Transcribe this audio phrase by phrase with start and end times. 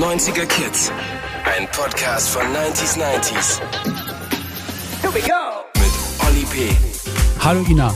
[0.00, 0.90] 90er Kids.
[1.44, 3.60] Ein Podcast von 90s 90s.
[5.02, 5.66] Here we go.
[5.74, 5.92] Mit
[6.26, 6.74] Olli P.
[7.38, 7.94] Hallo Ina.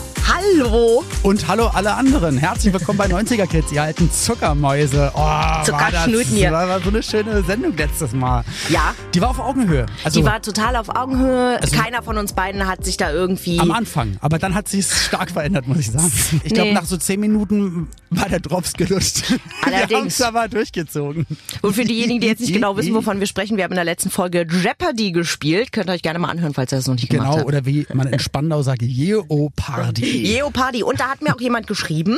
[0.52, 1.02] Hallo.
[1.22, 2.36] Und hallo alle anderen.
[2.36, 5.10] Herzlich willkommen bei 90er Kids, ihr alten Zuckermäuse.
[5.14, 6.52] Oh, Zuckerschnuten das, hier.
[6.52, 8.45] war, war so eine schöne Sendung letztes Mal.
[8.68, 8.95] Ja.
[9.14, 9.86] Die war auf Augenhöhe.
[10.02, 11.60] Also Die war total auf Augenhöhe.
[11.62, 13.59] Also- Keiner von uns beiden hat sich da irgendwie.
[13.59, 14.16] am Anfang.
[14.20, 16.12] Aber dann hat es stark verändert, muss ich sagen.
[16.45, 16.74] Ich glaube, Nee.
[16.74, 19.30] nach so zehn Minuten war der Drops gelutscht.
[19.30, 19.98] Wir Allerdings.
[19.98, 21.27] haben es aber durchgezogen.
[21.62, 23.84] Und für diejenigen, die jetzt nicht genau wissen, wovon wir sprechen, wir haben in der
[23.84, 25.72] letzten Folge Jeopardy gespielt.
[25.72, 27.47] Könnt ihr euch gerne mal anhören, falls ihr das noch nicht gemacht Genau, habt.
[27.48, 30.34] oder wie man in Spandau sagt, Jeopardy.
[30.34, 30.83] Jeopardy.
[30.83, 32.16] Und da hat mir auch jemand geschrieben.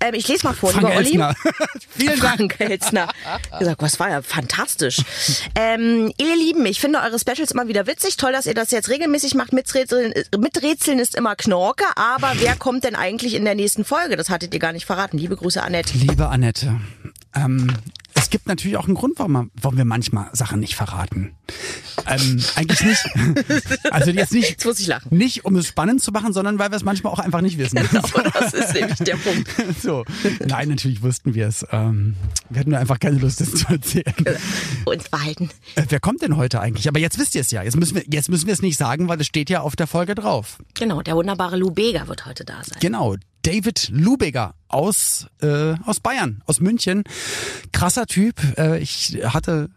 [0.00, 1.08] Ähm, ich lese mal vor, Frank lieber Olli.
[1.08, 1.34] Elstner.
[1.96, 2.54] Vielen Dank.
[2.56, 3.08] Frank Elstner.
[3.58, 5.02] gesagt, was war ja fantastisch.
[5.54, 8.16] ähm, ihr Lieben, ich finde eure Specials immer wieder witzig.
[8.16, 9.52] Toll, dass ihr das jetzt regelmäßig macht.
[9.52, 11.84] Miträtseln, Miträtseln ist immer Knorke.
[11.96, 14.16] Aber wer kommt denn eigentlich in der nächsten Folge?
[14.16, 15.18] Das hattet ihr gar nicht verraten.
[15.18, 15.96] Liebe Grüße, Annette.
[15.96, 16.80] Liebe Annette,
[17.34, 17.72] ähm,
[18.32, 21.34] gibt natürlich auch einen Grund, warum, warum wir manchmal Sachen nicht verraten.
[22.06, 23.04] Ähm, eigentlich nicht.
[23.90, 25.14] Also jetzt nicht, Jetzt muss ich lachen.
[25.14, 27.78] nicht, um es spannend zu machen, sondern weil wir es manchmal auch einfach nicht wissen.
[27.92, 29.48] Genau, das ist nämlich der Punkt.
[29.82, 30.04] So.
[30.46, 31.66] Nein, natürlich wussten wir es.
[31.70, 32.16] Ähm,
[32.48, 34.14] wir hatten nur einfach keine Lust, es zu erzählen.
[34.86, 35.50] Uns behalten.
[35.74, 36.88] Äh, wer kommt denn heute eigentlich?
[36.88, 37.62] Aber jetzt wisst ihr es ja.
[37.62, 39.86] Jetzt müssen wir, jetzt müssen wir es nicht sagen, weil es steht ja auf der
[39.86, 40.58] Folge drauf.
[40.74, 42.78] Genau, der wunderbare Lou Bega wird heute da sein.
[42.80, 43.16] Genau.
[43.42, 47.04] David Lubeger aus, äh, aus Bayern, aus München.
[47.72, 48.36] Krasser Typ.
[48.56, 49.68] Äh, ich hatte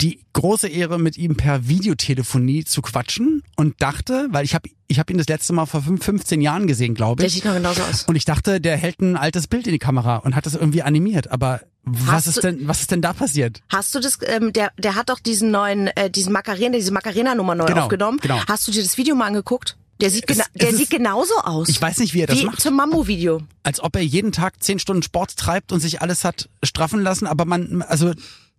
[0.00, 4.98] die große Ehre, mit ihm per Videotelefonie zu quatschen und dachte, weil ich habe ich
[5.00, 7.32] hab ihn das letzte Mal vor fünf- 15 Jahren gesehen, glaube Der ich.
[7.34, 8.04] sieht noch genauso aus.
[8.04, 10.82] Und ich dachte, der hält ein altes Bild in die Kamera und hat das irgendwie
[10.82, 11.30] animiert.
[11.32, 13.60] Aber was Hast ist du- denn, was ist denn da passiert?
[13.70, 17.56] Hast du das, ähm, der, der hat doch diesen neuen, äh, diesen Macarena, diese Macarena-Nummer
[17.56, 18.18] neu Genau, aufgenommen.
[18.22, 18.38] genau.
[18.46, 19.76] Hast du dir das Video mal angeguckt?
[20.02, 21.68] Der sieht, Es- gena es der ist- sieht genauso aus.
[21.68, 22.60] Ich weiß nicht, wie er das Wie macht.
[22.60, 23.40] zum Mambo-Video.
[23.62, 27.26] Als ob er jeden Tag zehn Stunden Sport treibt und sich alles hat straffen lassen,
[27.26, 28.12] aber man, also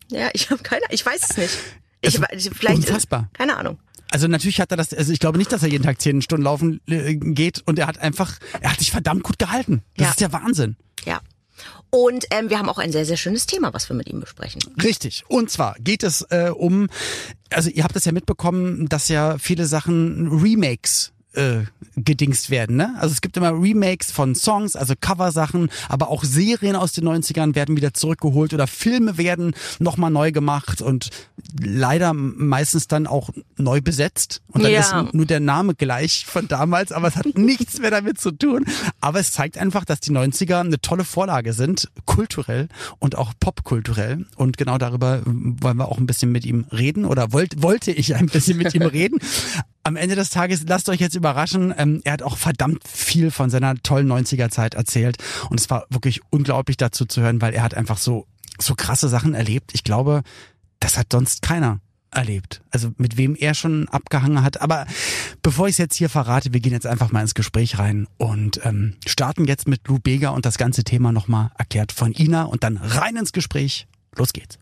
[0.10, 1.58] Ja, ich habe keine, ich weiß es nicht.
[2.02, 3.30] Ich, Es- ich, vielleicht, unfassbar.
[3.34, 3.78] Keine Ahnung.
[4.12, 6.44] Also natürlich hat er das, also ich glaube nicht, dass er jeden Tag zehn Stunden
[6.44, 9.82] laufen äh, geht und er hat einfach, er hat sich verdammt gut gehalten.
[9.98, 10.10] Das Ja.
[10.12, 10.76] ist der Wahnsinn.
[11.06, 11.20] Ja.
[11.90, 14.62] Und ähm, wir haben auch ein sehr, sehr schönes Thema, was wir mit ihm besprechen.
[14.84, 15.24] Richtig.
[15.28, 16.90] Und zwar geht es äh, um,
[17.52, 21.62] also ihr habt es ja mitbekommen, dass ja viele Sachen Remakes äh,
[21.96, 22.96] gedingst werden, ne?
[23.00, 27.56] Also es gibt immer Remakes von Songs, also Coversachen, aber auch Serien aus den 90ern
[27.56, 31.10] werden wieder zurückgeholt oder Filme werden nochmal neu gemacht und
[31.62, 34.42] leider meistens dann auch neu besetzt.
[34.48, 35.02] Und dann Ja.
[35.02, 38.66] ist nur der Name gleich von damals, aber es hat nichts mehr damit zu tun.
[39.02, 42.70] Aber es zeigt einfach, dass die 90er eine tolle Vorlage sind, kulturell
[43.00, 44.26] und auch popkulturell.
[44.36, 48.16] Und genau darüber wollen wir auch ein bisschen mit ihm reden oder wollt, wollte ich
[48.16, 49.20] ein bisschen mit ihm reden.
[49.86, 53.50] Am Ende des Tages, lasst euch jetzt überraschen, ähm, er hat auch verdammt viel von
[53.50, 55.18] seiner tollen 90er Zeit erzählt.
[55.50, 58.26] Und es war wirklich unglaublich dazu zu hören, weil er hat einfach so,
[58.60, 59.72] so krasse Sachen erlebt.
[59.74, 60.24] Ich glaube,
[60.80, 62.62] das hat sonst keiner erlebt.
[62.72, 64.62] Also mit wem er schon abgehangen hat.
[64.62, 64.86] Aber
[65.42, 68.66] bevor ich es jetzt hier verrate, wir gehen jetzt einfach mal ins Gespräch rein und
[68.66, 72.64] ähm, starten jetzt mit Lou Bega und das ganze Thema nochmal erklärt von Ina und
[72.64, 73.88] dann rein ins Gespräch.
[74.16, 74.58] Los geht's.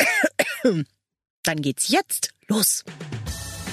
[1.42, 2.82] Dann geht's jetzt los.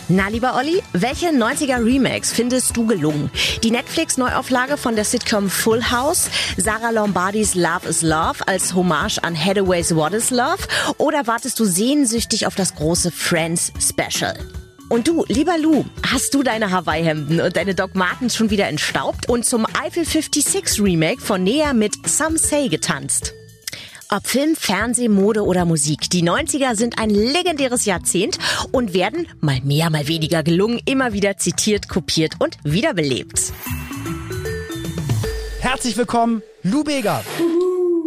[0.10, 3.32] Na, lieber Olli, welche 90er Remakes findest du gelungen?
[3.64, 9.34] Die Netflix-Neuauflage von der Sitcom Full House, Sarah Lombardis Love is Love als Hommage an
[9.34, 14.38] Hathaways What is Love oder wartest du sehnsüchtig auf das große Friends Special?
[14.90, 19.30] Und du, lieber Lou, hast du deine Hawaii-Hemden und deine Doc Martens schon wieder entstaubt
[19.30, 23.34] und zum Eiffel 56 Remake von Nea mit Some Say getanzt?
[24.16, 28.38] Ob Film, Fernseh, Mode oder Musik, die 90er sind ein legendäres Jahrzehnt
[28.72, 33.52] und werden, mal mehr, mal weniger gelungen, immer wieder zitiert, kopiert und wiederbelebt.
[35.62, 37.24] Herzlich willkommen, Lou Bega.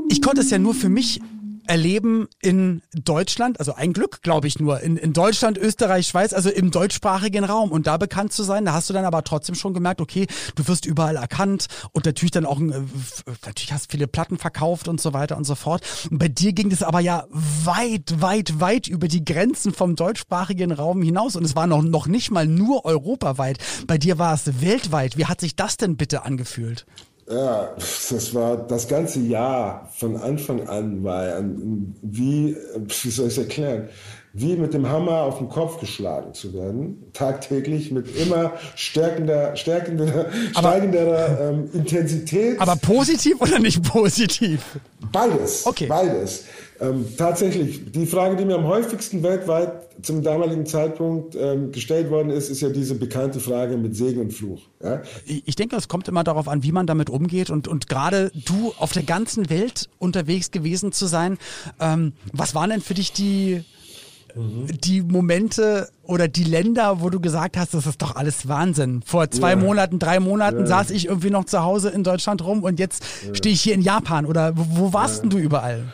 [0.08, 1.20] Ich konnte es ja nur für mich
[1.66, 6.50] erleben in Deutschland, also ein Glück, glaube ich nur, in, in Deutschland, Österreich, Schweiz, also
[6.50, 9.74] im deutschsprachigen Raum und da bekannt zu sein, da hast du dann aber trotzdem schon
[9.74, 12.82] gemerkt, okay, du wirst überall erkannt und natürlich dann auch, äh,
[13.44, 15.82] natürlich hast du viele Platten verkauft und so weiter und so fort.
[16.10, 20.72] Und bei dir ging das aber ja weit, weit, weit über die Grenzen vom deutschsprachigen
[20.72, 23.58] Raum hinaus und es war noch, noch nicht mal nur europaweit.
[23.86, 25.16] Bei dir war es weltweit.
[25.16, 26.86] Wie hat sich das denn bitte angefühlt?
[27.28, 31.02] Ja, das war das ganze Jahr von Anfang an
[31.32, 33.88] ein- wie, wie soll ich es erklären,
[34.38, 40.26] wie mit dem Hammer auf den Kopf geschlagen zu werden, tagtäglich mit immer stärkender, stärkender,
[40.54, 42.60] Aber- steigenderer ähm, Intensität.
[42.60, 44.62] Aber positiv oder nicht positiv?
[45.10, 45.64] Beides.
[45.64, 45.86] Okay.
[45.86, 46.44] Beides.
[46.78, 49.72] Ähm, tatsächlich, die Frage, die mir am häufigsten weltweit
[50.02, 54.34] zum damaligen Zeitpunkt ähm, gestellt worden ist, ist ja diese bekannte Frage mit Segen und
[54.34, 54.60] Fluch.
[54.84, 55.00] Ja?
[55.24, 58.74] Ich denke, es kommt immer darauf an, wie man damit umgeht und, und gerade du
[58.78, 61.38] auf der ganzen Welt unterwegs gewesen zu sein.
[61.80, 63.64] Ähm, was waren denn für dich die,
[64.36, 69.02] die Momente oder die Länder, wo du gesagt hast, das ist doch alles Wahnsinn.
[69.04, 69.56] Vor zwei Ja.
[69.56, 70.66] Monaten, drei Monaten Ja.
[70.66, 73.02] saß ich irgendwie noch zu Hause in Deutschland rum und jetzt
[73.32, 75.84] stehe ich hier in Japan oder wo, warst denn du überall?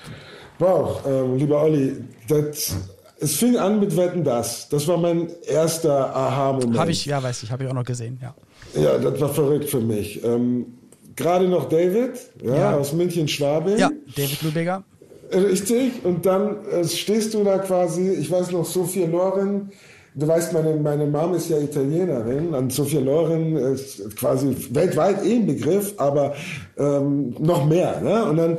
[0.59, 1.97] Wow, ähm, lieber Olli,
[2.29, 2.75] das,
[3.21, 4.69] es fing an mit Wetten das.
[4.69, 6.79] Das war mein erster Aha-Moment.
[6.79, 8.35] Habe ich, ja, weiß ich, habe ich auch noch gesehen, ja.
[8.81, 10.23] Ja, das war verrückt für mich.
[10.25, 10.67] Ähm,
[11.15, 12.13] Gerade noch David,
[12.43, 12.77] ja, Ja.
[12.77, 13.77] aus München-Schwabing.
[13.79, 14.83] Ja, David Lübeger.
[15.33, 19.71] Richtig, und dann äh, stehst du da quasi, ich weiß noch, Sophia Loren,
[20.15, 25.37] du weißt, meine, meine Mom ist ja Italienerin und Sophia Loren ist quasi weltweit eh
[25.37, 26.35] ein Begriff, aber
[26.77, 28.01] ähm, noch mehr.
[28.03, 28.25] Ne?
[28.25, 28.59] Und dann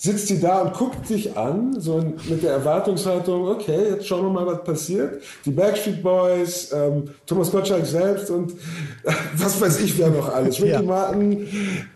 [0.00, 4.30] sitzt sie da und guckt dich an, so mit der Erwartungshaltung, okay, jetzt schauen wir
[4.30, 5.22] mal, was passiert.
[5.44, 8.52] Die Backstreet Boys, ähm, Thomas Gottschalk selbst und
[9.36, 10.60] was weiß ich, wer noch alles.
[10.60, 10.82] Ricky Ja.
[10.82, 11.48] Martin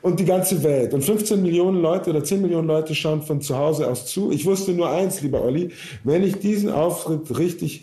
[0.03, 0.95] und die ganze Welt.
[0.95, 4.33] Und 15 Millionen Leute oder 10 Millionen Leute schauen von zu Hause aus zu.
[4.33, 5.71] Ich wusste nur eins, lieber Olli,
[6.03, 7.83] wenn ich diesen Auftritt richtig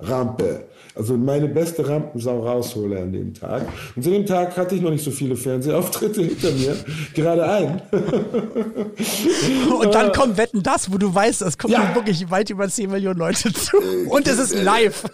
[0.00, 0.64] hinrampe,
[0.94, 3.62] also meine beste Rampensau raushole an dem Tag.
[3.94, 6.76] Und zu dem Tag hatte ich noch nicht so viele Fernsehauftritte hinter mir,
[7.14, 7.82] gerade ein.
[9.80, 11.94] Und dann kommt Wetten das, wo du weißt, es gucken Ja.
[11.94, 13.76] wirklich weit über 10 Millionen Leute zu.
[14.08, 15.04] Und es ist live.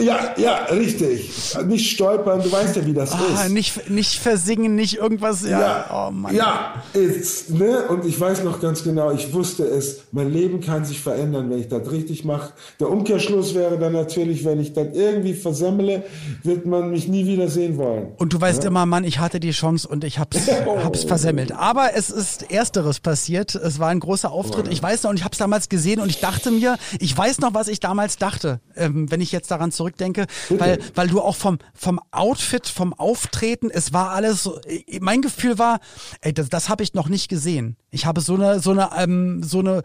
[0.00, 1.30] Ja, ja, richtig.
[1.66, 3.50] Nicht stolpern, du weißt ja, wie das Ah, ist.
[3.52, 5.44] nicht, nicht versingen, nicht irgendwas.
[5.46, 6.34] Ja, oh Mann.
[6.34, 7.82] ja, ist, ne?
[7.88, 11.58] Und ich weiß noch ganz genau, ich wusste es, mein Leben kann sich verändern, wenn
[11.58, 12.52] ich das richtig mache.
[12.80, 16.04] Der Umkehrschluss wäre dann natürlich, wenn ich das irgendwie versemmele,
[16.42, 18.08] wird man mich nie wieder sehen wollen.
[18.16, 20.48] Und du weißt immer, Mann, ich hatte die Chance und ich hab's,
[20.84, 21.52] hab's versemmelt.
[21.52, 23.54] Aber es ist Ersteres passiert.
[23.54, 24.68] Es war ein großer Auftritt.
[24.68, 27.54] Ich weiß noch, und ich hab's damals gesehen und ich dachte mir, ich weiß noch,
[27.54, 31.58] was ich damals dachte, ähm, wenn ich jetzt daran zurückdenke, weil, weil du auch vom,
[31.74, 35.80] vom Outfit, vom Auftreten, es war alles, äh, mein Gefühl war,
[36.20, 37.76] ey, das, das habe ich noch nicht gesehen.
[37.94, 39.82] Ich habe so eine, so eine, ähm, so eine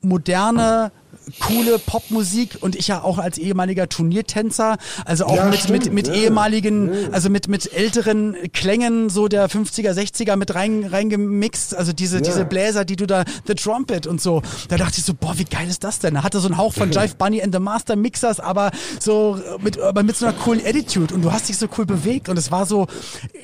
[0.00, 0.92] moderne,
[1.40, 5.94] coole Popmusik und ich ja auch als ehemaliger Turniertänzer, also auch Ja, mit, mit, stimmt,
[5.94, 6.14] mit ja.
[6.14, 12.22] ehemaligen, also mit, mit älteren Klängen so der 50er, 60er mit rein, reingemixt, also diese,
[12.22, 14.42] diese Bläser, die du da, The Trumpet und so.
[14.68, 16.16] Da dachte ich so, boah, wie geil ist das denn?
[16.16, 18.70] Er hatte so einen Hauch von Jive Bunny and the Master Mixers, aber
[19.00, 22.28] so mit, aber mit so einer coolen Attitude und du hast dich so cool bewegt
[22.28, 22.86] und es war so,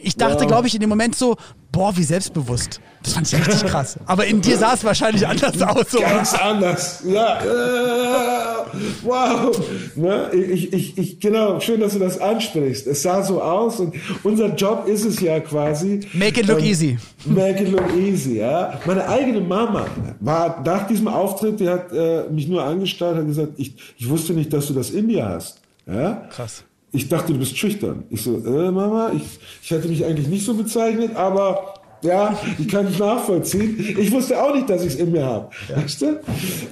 [0.02, 1.36] ich dachte, glaube ich, in dem Moment so,
[1.72, 2.80] boah, wie selbstbewusst.
[3.02, 3.98] Das fand ich richtig krass.
[4.06, 5.90] Aber in dir sah es wahrscheinlich anders aus.
[5.90, 6.00] So.
[6.00, 7.02] Ganz anders.
[7.06, 8.66] Ja.
[9.02, 9.58] Wow.
[9.96, 10.30] Ne?
[10.32, 12.86] Ich, ich, ich, genau, schön, dass du das ansprichst.
[12.86, 16.00] Es sah so aus und unser Job ist es ja quasi.
[16.12, 16.98] Make it look ähm, easy.
[17.24, 18.78] Make it look easy, ja.
[18.84, 19.86] Meine eigene Mama
[20.20, 24.34] war nach diesem Auftritt, die hat äh, mich nur angestarrt und gesagt, ich, ich wusste
[24.34, 25.60] nicht, dass du das in dir hast.
[25.86, 26.28] Ja?
[26.30, 26.64] Krass.
[26.92, 28.04] Ich dachte, du bist schüchtern.
[28.10, 29.22] Ich so, äh, Mama, ich,
[29.62, 33.76] ich hätte mich eigentlich nicht so bezeichnet, aber ja, ich kann es nachvollziehen.
[33.98, 35.50] Ich wusste auch nicht, dass ich es in mir habe.
[35.74, 36.20] Weißt du?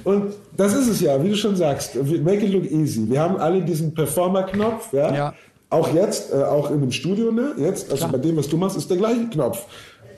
[0.03, 1.95] Und das ist es ja, wie du schon sagst.
[1.95, 3.09] Make it look easy.
[3.09, 5.13] Wir haben alle diesen Performer-Knopf, ja.
[5.13, 5.33] Ja.
[5.69, 7.53] Auch jetzt, äh, auch in dem Studio, ne?
[7.57, 9.65] Jetzt, also bei dem, was du machst, ist der gleiche Knopf.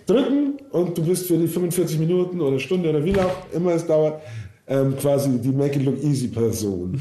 [0.05, 3.85] Drücken und du bist für die 45 Minuten oder Stunde oder wie auch immer es
[3.85, 4.21] dauert,
[4.71, 6.99] ähm, quasi die Make it look easy Person.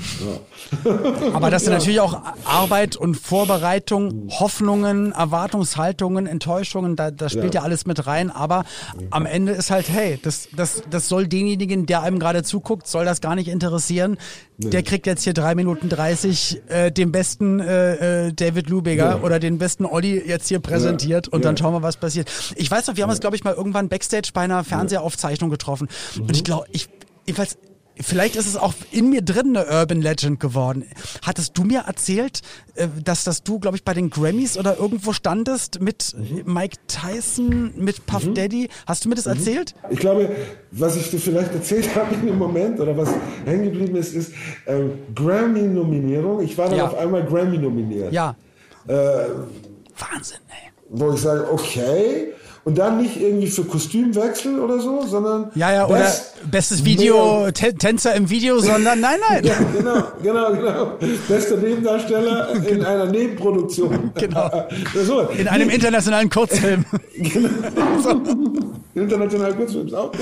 [0.84, 0.90] Ja.
[1.32, 7.60] Aber das ist natürlich auch Arbeit und Vorbereitung, Hoffnungen, Erwartungshaltungen, Enttäuschungen, da, da spielt ja.
[7.60, 7.64] Ja.
[7.64, 8.30] alles mit rein.
[8.30, 8.64] Aber
[9.10, 13.04] am Ende ist halt, hey, das, das, das soll denjenigen, der einem gerade zuguckt, soll
[13.04, 14.18] das gar nicht interessieren.
[14.58, 19.20] Der kriegt jetzt hier drei Minuten 30 äh, den besten äh, äh, David Lubeger Ja.
[19.22, 21.48] oder den besten Olli jetzt hier präsentiert und Ja.
[21.48, 22.28] dann schauen wir, was passiert.
[22.56, 25.88] Ich weiß noch, wir haben uns, glaube ich, mal irgendwann Backstage bei einer Fernsehaufzeichnung getroffen.
[26.20, 26.88] Und ich glaube, ich,
[27.30, 27.56] jedenfalls,
[28.02, 30.86] Vielleicht ist es auch in mir drin eine Urban Legend geworden.
[31.22, 32.40] Hattest du mir erzählt,
[32.74, 36.14] äh, dass, dass du, glaube ich, bei den Grammys oder irgendwo standest mit
[36.46, 38.70] Mike Tyson, mit Puff Daddy?
[38.86, 39.74] Hast du mir das erzählt?
[39.90, 40.30] Ich glaube,
[40.70, 43.10] was ich dir vielleicht erzählt habe in dem Moment oder was
[43.44, 44.32] hängen geblieben ist, ist
[44.66, 46.40] ähm, Grammy-Nominierung.
[46.40, 46.86] Ich war dann Ja.
[46.86, 48.14] auf einmal Grammy nominiert.
[48.14, 48.34] Ja.
[48.88, 50.70] Äh, Wahnsinn, ey.
[50.88, 52.28] wo ich sage, okay.
[52.62, 57.40] Und dann nicht irgendwie für Kostümwechsel oder so, sondern Ja, ja, oder Best- bestes Video,
[57.44, 59.44] Mehr- Tänzer im Video, sondern nein, nein.
[59.44, 60.92] Ja, genau, genau, genau.
[61.26, 64.10] Bester Nebendarsteller in einer Nebenproduktion.
[64.14, 64.50] Genau.
[65.06, 65.20] so.
[65.38, 66.84] In einem internationalen Kurzfilm.
[68.94, 70.20] International Kurzfilm ist auch gut.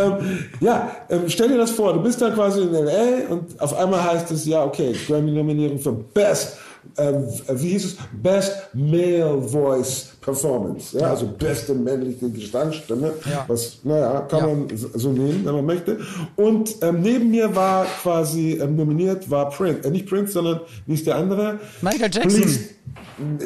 [0.00, 3.30] Ähm, ja, ähm, stell dir das vor, du bist da quasi in L.A.
[3.32, 6.56] und auf einmal heißt es, ja, okay, Grammy-Nominierung für Best
[6.96, 7.12] äh,
[7.54, 13.44] wie hieß es, Best Male Voice Performance, ja, also beste männliche Gesangsstimme, Ja.
[13.46, 14.46] was, naja, kann Ja.
[14.46, 15.98] man so- nehmen, wenn man möchte.
[16.36, 20.94] Und ähm, neben mir war quasi ähm, nominiert, war Prince, äh, nicht Prince, sondern wie
[20.94, 21.58] ist der andere?
[21.82, 22.40] Michael Jackson.
[22.40, 22.60] Please.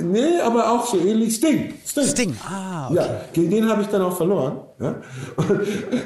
[0.02, 1.74] Nee, aber auch so ähnlich Sting.
[1.84, 2.04] Sting.
[2.06, 2.96] Sting, ah, okay.
[2.96, 4.60] Ja, gegen den habe ich dann auch verloren.
[4.80, 4.94] Ja?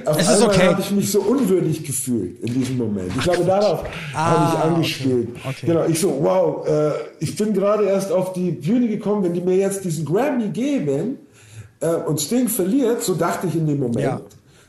[0.06, 0.68] Auf Es ist einmal okay.
[0.68, 3.12] habe ich mich so unwürdig gefühlt in diesem Moment.
[3.14, 5.28] Ich glaube, darauf habe ich angespielt.
[5.44, 5.66] Ah, okay.
[5.66, 9.42] Genau, ich so, wow, äh, ich bin gerade erst auf die Bühne gekommen, wenn die
[9.42, 11.18] mir jetzt diesen Grammy geben
[11.80, 14.00] äh, und Sting verliert, so dachte ich in dem Moment.
[14.00, 14.20] Ja.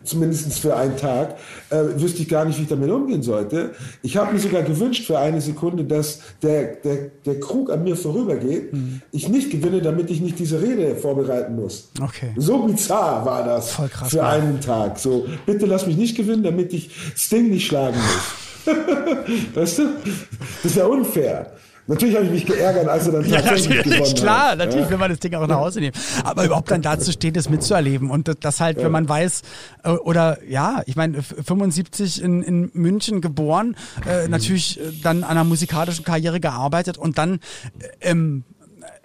[0.04, 1.36] Zumindest für einen Tag,
[1.70, 3.72] äh, wüsste ich gar nicht, wie ich damit umgehen sollte.
[4.02, 7.96] Ich habe mir sogar gewünscht für eine Sekunde, dass der, der, der Krug an mir
[7.96, 9.02] vorübergeht, Mhm.
[9.12, 11.90] ich nicht gewinne, damit ich nicht diese Rede vorbereiten muss.
[12.02, 12.34] Okay.
[12.38, 15.00] So bizarr war das Voll krass, für einen Tag.
[15.00, 18.76] So, bitte lass mich nicht gewinnen, damit ich Sting nicht schlagen muss.
[19.56, 19.84] weißt du?
[20.64, 21.52] Das ist ja unfair.
[21.86, 24.58] Natürlich habe ich mich geärgert, als er dann Ja, tatsächlich natürlich, gewonnen klar, hat.
[24.58, 24.90] natürlich Ja.
[24.92, 25.94] will man das Ding auch nach Hause nehmen.
[26.24, 29.42] Aber überhaupt dann dazu steht, das mitzuerleben und das- das halt, wenn man weiß,
[29.84, 33.76] äh, oder ja, ich meine, f- 75 in, in München geboren,
[34.08, 37.40] äh, natürlich äh, dann an einer musikalischen Karriere gearbeitet und dann
[38.02, 38.44] äh, ähm,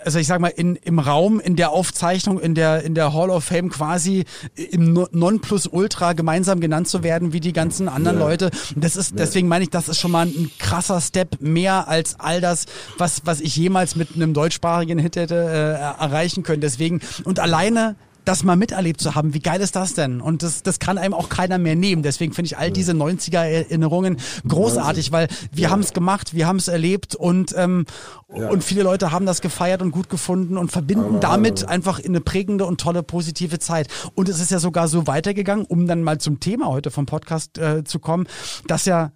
[0.05, 3.31] also ich sag mal, in, im Raum, in der Aufzeichnung, in der, in der Hall
[3.31, 4.25] of Fame quasi
[4.55, 8.25] im No- Nonplusultra gemeinsam genannt zu werden wie die ganzen anderen Ja.
[8.27, 8.51] Leute.
[8.75, 12.19] Und das ist, deswegen meine ich, das ist schon mal ein krasser Step mehr als
[12.21, 16.61] all das, was, was ich jemals mit einem deutschsprachigen Hit hätte äh, erreichen können.
[16.61, 17.97] Deswegen, und alleine
[18.29, 20.21] das mal miterlebt zu haben, wie geil ist das denn?
[20.21, 22.03] Und das, das kann einem auch keiner mehr nehmen.
[22.03, 26.69] Deswegen finde ich all diese 90er-Erinnerungen großartig, weil wir haben es gemacht, wir haben es
[26.69, 27.87] erlebt und, ähm,
[28.35, 28.51] Ja.
[28.51, 32.21] und viele Leute haben das gefeiert und gut gefunden und verbinden Aber- damit einfach eine
[32.21, 33.89] prägende und tolle positive Zeit.
[34.15, 37.57] Und es ist ja sogar so weitergegangen, um dann mal zum Thema heute vom Podcast
[37.59, 38.27] äh, zu kommen,
[38.67, 39.13] dass ja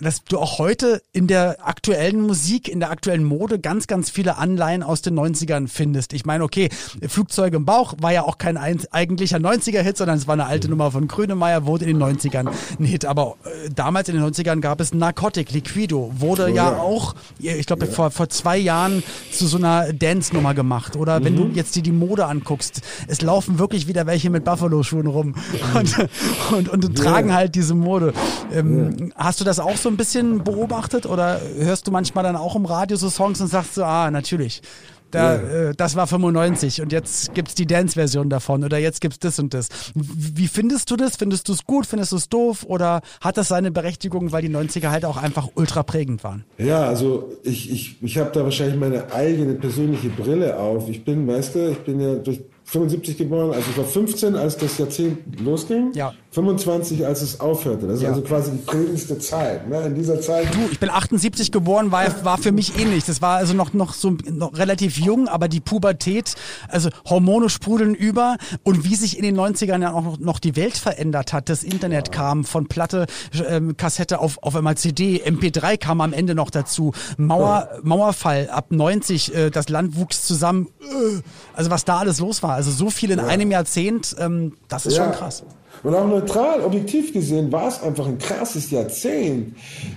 [0.00, 4.36] dass du auch heute in der aktuellen Musik, in der aktuellen Mode ganz, ganz viele
[4.36, 6.12] Anleihen aus den 90ern findest.
[6.12, 6.68] Ich meine, okay,
[7.06, 10.68] Flugzeug im Bauch war ja auch kein ein, eigentlicher 90er-Hit, sondern es war eine alte
[10.68, 13.04] Nummer von Grönemeyer, wurde in den 90ern ein Hit.
[13.04, 16.78] Aber äh, damals in den 90ern gab es Narcotic, Liquido, wurde ja, ja.
[16.78, 19.02] auch, ich glaube, vor, vor zwei Jahren
[19.32, 20.96] zu so einer Dance-Nummer gemacht.
[20.96, 25.06] Oder wenn du jetzt dir die Mode anguckst, es laufen wirklich wieder welche mit Buffalo-Schuhen
[25.06, 25.34] rum
[25.74, 26.08] und,
[26.52, 28.12] und, und, tragen halt diese Mode.
[28.52, 32.54] Ähm, Hast du das auch so ein bisschen beobachtet oder hörst du manchmal dann auch
[32.56, 34.62] im Radio so Songs und sagst so, ah, natürlich.
[35.10, 35.68] Da, Ja.
[35.70, 39.54] äh, das war 95 und jetzt gibt's die Dance-Version davon oder jetzt gibt's das und
[39.54, 39.68] das.
[39.94, 41.14] Wie wie findest du das?
[41.16, 41.86] Findest du es gut?
[41.86, 42.64] Findest du es doof?
[42.66, 46.44] Oder hat das seine Berechtigung, weil die 90er halt auch einfach ultra prägend waren?
[46.58, 50.88] Ja, also ich, ich, ich habe da wahrscheinlich meine eigene persönliche Brille auf.
[50.88, 54.56] Ich bin, weißt du, ich bin ja durch 75 geboren, also ich war 15, als
[54.56, 56.12] das Jahrzehnt losging, Ja.
[56.30, 57.86] 25, als es aufhörte.
[57.86, 58.08] Das ist Ja.
[58.08, 59.68] also quasi die prägendste Zeit.
[59.68, 59.82] Ne?
[59.82, 63.04] In dieser Zeit Du, ich bin 78 geboren, war, war für mich ähnlich.
[63.04, 66.34] Das war also noch, noch so noch relativ jung, aber die Pubertät,
[66.68, 70.56] also Hormone sprudeln über und wie sich in den 90ern ja auch noch, noch die
[70.56, 71.48] Welt verändert hat.
[71.50, 73.06] Das Internet kam von Platte,
[73.46, 76.92] ähm, Kassette auf, auf einmal CD, MP3 kam am Ende noch dazu.
[77.18, 80.68] Mauer, Mauerfall ab 90, äh, das Land wuchs zusammen.
[80.80, 81.20] Äh,
[81.52, 82.53] also was da alles los war.
[82.54, 85.42] Also so viel in einem Jahrzehnt, ähm, das ist schon krass.
[85.82, 89.54] Und auch neutral, objektiv gesehen, war es einfach ein krasses Jahrzehnt.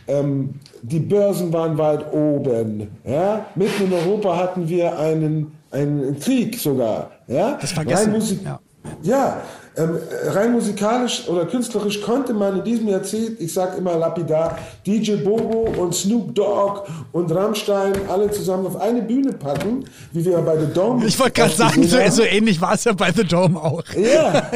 [0.08, 2.90] Ähm, die Börsen waren weit oben.
[3.06, 3.46] Ja?
[3.56, 7.12] Mitten in Europa hatten wir einen, einen Krieg sogar.
[7.28, 7.58] Ja?
[7.62, 8.60] Das vergessen, Rein Musik ja.
[9.02, 9.42] ja,
[9.78, 15.18] ähm, rein musikalisch oder künstlerisch konnte man in diesem Jahrzehnt, ich sag immer lapidar, DJ
[15.18, 16.82] Bobo und Snoop Dogg
[17.12, 21.06] und Rammstein alle zusammen auf eine Bühne packen, wie wir bei The Dome.
[21.06, 23.84] Ich wollte gerade sagen, so, so ähnlich war es ja bei The Dome auch.
[23.98, 24.50] Ja.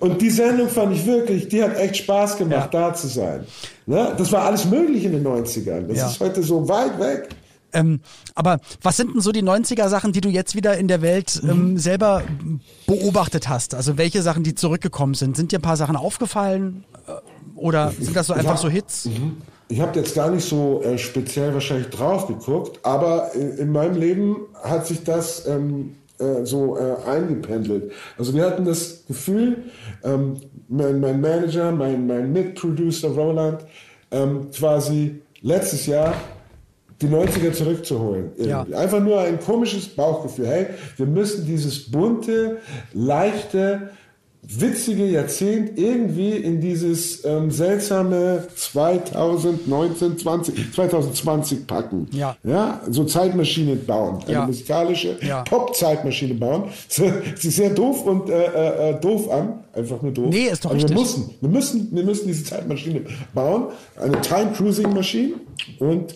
[0.00, 2.88] Und die Sendung fand ich wirklich, die hat echt Spaß gemacht, Ja.
[2.88, 3.44] da zu sein.
[3.86, 4.12] Ne?
[4.18, 5.86] Das war alles möglich in den 90ern.
[5.86, 6.06] Das Ja.
[6.08, 7.28] ist heute so weit weg.
[7.72, 8.00] Ähm,
[8.34, 11.40] aber was sind denn so die 90er Sachen, die du jetzt wieder in der Welt
[11.42, 11.50] Mhm.
[11.50, 12.22] ähm, selber
[12.86, 13.74] beobachtet hast?
[13.74, 15.36] Also welche Sachen, die zurückgekommen sind?
[15.36, 16.84] Sind dir ein paar Sachen aufgefallen?
[17.06, 17.12] Äh,
[17.56, 19.08] Oder sind das so einfach hab- so Hits?
[19.68, 23.96] Ich habe jetzt gar nicht so äh, speziell wahrscheinlich drauf geguckt, aber in, in meinem
[23.96, 27.90] Leben hat sich das ähm, äh, so äh, eingependelt.
[28.16, 29.64] Also wir hatten das Gefühl,
[30.04, 30.36] ähm,
[30.68, 33.64] mein, mein Manager, mein, mein Mitproducer Roland,
[34.12, 36.14] ähm, quasi letztes Jahr
[37.02, 38.30] die 90er zurückzuholen.
[38.38, 38.66] Ja.
[38.74, 40.46] Einfach nur ein komisches Bauchgefühl.
[40.46, 42.58] Hey, wir müssen dieses bunte,
[42.94, 43.90] leichte,
[44.48, 52.06] witzige Jahrzehnt irgendwie in dieses ähm, seltsame 2019, 20, 2020 packen.
[52.12, 52.36] Ja.
[52.44, 52.80] ja.
[52.88, 54.20] So Zeitmaschine bauen.
[54.24, 54.46] Eine Ja.
[54.46, 55.42] musikalische Ja.
[55.42, 56.64] Pop-Zeitmaschine bauen.
[56.88, 59.64] Sie sieht sehr doof und äh, äh, äh, doof an.
[59.72, 60.28] Einfach nur doof.
[60.30, 60.94] Nee, ist doch Aber richtig.
[60.96, 63.02] Wir müssen, wir müssen, wir müssen diese Zeitmaschine
[63.34, 63.66] bauen.
[64.00, 65.34] Eine Time-Cruising-Maschine
[65.80, 66.14] und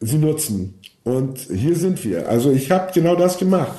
[0.00, 0.74] sie nutzen.
[1.04, 2.28] Und hier sind wir.
[2.28, 3.72] Also ich habe genau das gemacht.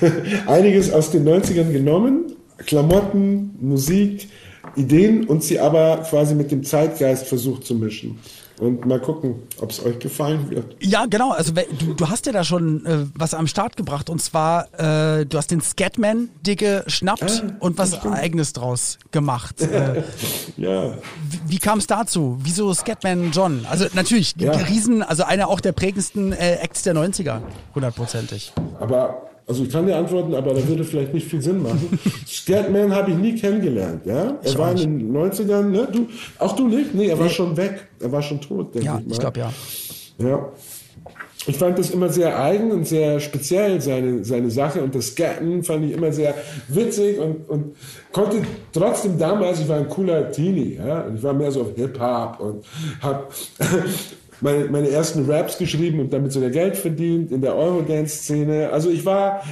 [0.46, 4.28] Einiges aus den 90ern genommen, Klamotten, Musik,
[4.76, 8.18] Ideen und sie aber quasi mit dem Zeitgeist versucht zu mischen.
[8.60, 10.76] Und mal gucken, ob es euch gefallen wird.
[10.80, 11.30] Ja, genau.
[11.30, 15.26] Also du, du hast ja da schon äh, was am Start gebracht und zwar äh,
[15.26, 19.60] du hast den Scatman dir geschnappt ah, und was Eigenes draus gemacht.
[19.60, 20.02] Äh,
[20.56, 20.94] ja.
[21.28, 22.38] Wie, wie kam es dazu?
[22.40, 23.64] Wieso Scatman John?
[23.70, 24.52] Also natürlich ja.
[24.52, 27.40] Riesen, also einer auch der prägendsten äh, Acts der 90er,
[27.74, 28.52] hundertprozentig.
[28.80, 31.98] Aber also ich kann dir antworten, aber da würde vielleicht nicht viel Sinn machen.
[32.26, 34.14] Scatman habe ich nie kennengelernt, ja.
[34.14, 35.88] Er ich war in den 90ern, ne?
[35.90, 36.06] Du,
[36.38, 36.94] auch du nicht?
[36.94, 37.22] Nee, er nee.
[37.22, 37.88] war schon weg.
[37.98, 39.12] Er war schon tot, denke ja, ich mal.
[39.12, 39.52] ich glaube ja.
[40.18, 40.52] Ja.
[41.46, 44.82] Ich fand das immer sehr eigen und sehr speziell, seine, seine Sache.
[44.82, 46.34] Und das Scatten fand ich immer sehr
[46.68, 47.76] witzig und, und
[48.12, 51.02] konnte trotzdem damals, ich war ein cooler Teenie, ja.
[51.02, 52.64] Und ich war mehr so auf Hip-Hop und
[53.00, 53.28] habe
[54.40, 58.70] meine, meine ersten Raps geschrieben und damit sogar Geld verdient in der Eurodance-Szene.
[58.70, 59.42] Also ich war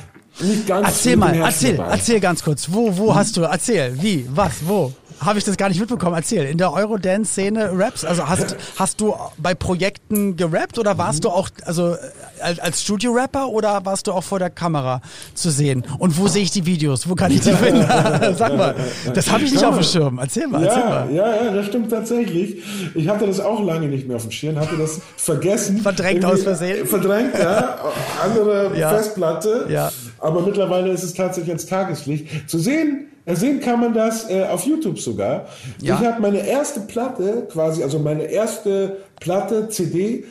[0.41, 1.93] nicht ganz Erzähl mal, erzähl, dabei.
[1.93, 2.69] erzähl ganz kurz.
[2.71, 3.15] Wo, wo hm?
[3.15, 4.93] hast du, erzähl, wie, was, wo?
[5.21, 6.15] Habe ich das gar nicht mitbekommen.
[6.15, 11.31] Erzähl, in der Eurodance-Szene Raps, also hast, hast du bei Projekten gerappt oder warst du
[11.31, 11.97] auch, also
[12.41, 15.01] als, als Studio-Rapper oder warst du auch vor der Kamera
[15.35, 15.85] zu sehen?
[15.99, 17.09] Und wo sehe ich die Videos?
[17.09, 17.83] Wo kann ich die finden?
[18.37, 18.75] Sag mal,
[19.15, 20.19] das habe ich nicht auf dem Schirm.
[20.19, 21.13] Erzähl mal, erzähl ja, mal.
[21.13, 22.63] Ja, ja, das stimmt tatsächlich.
[22.95, 25.79] Ich hatte das auch lange nicht mehr auf dem Schirm, hatte das vergessen.
[25.79, 26.87] Verdrängt aus Versehen.
[26.87, 27.79] Verdrängt, ja.
[28.23, 28.91] Andere ja.
[28.91, 29.67] Festplatte.
[29.69, 29.91] Ja.
[30.19, 32.49] Aber mittlerweile ist es tatsächlich ins Tageslicht.
[32.49, 35.47] Zu sehen, Sehen kann man das äh, auf YouTube sogar.
[35.83, 35.95] Ja.
[35.95, 40.25] Ich habe meine erste Platte, quasi, also meine erste Platte, CD,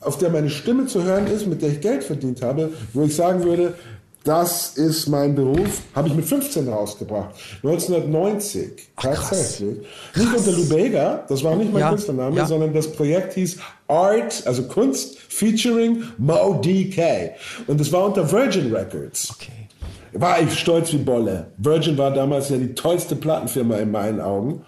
[0.00, 3.16] auf der meine Stimme zu hören ist, mit der ich Geld verdient habe, wo ich
[3.16, 3.74] sagen würde,
[4.22, 7.34] das ist mein Beruf, habe ich mit 15 rausgebracht.
[7.64, 9.78] 1990, Ach, tatsächlich.
[10.12, 10.22] Krass.
[10.22, 12.46] Nicht unter Lubega, das war nicht mein ja, Künstlername, ja.
[12.46, 13.56] sondern das Projekt hieß
[13.88, 17.32] Art, also Kunst, featuring Mo DK.
[17.66, 19.30] Und es war unter Virgin Records.
[19.30, 19.67] Okay
[20.12, 21.48] war ich stolz wie Bolle.
[21.56, 24.62] Virgin war damals ja die tollste Plattenfirma in meinen Augen.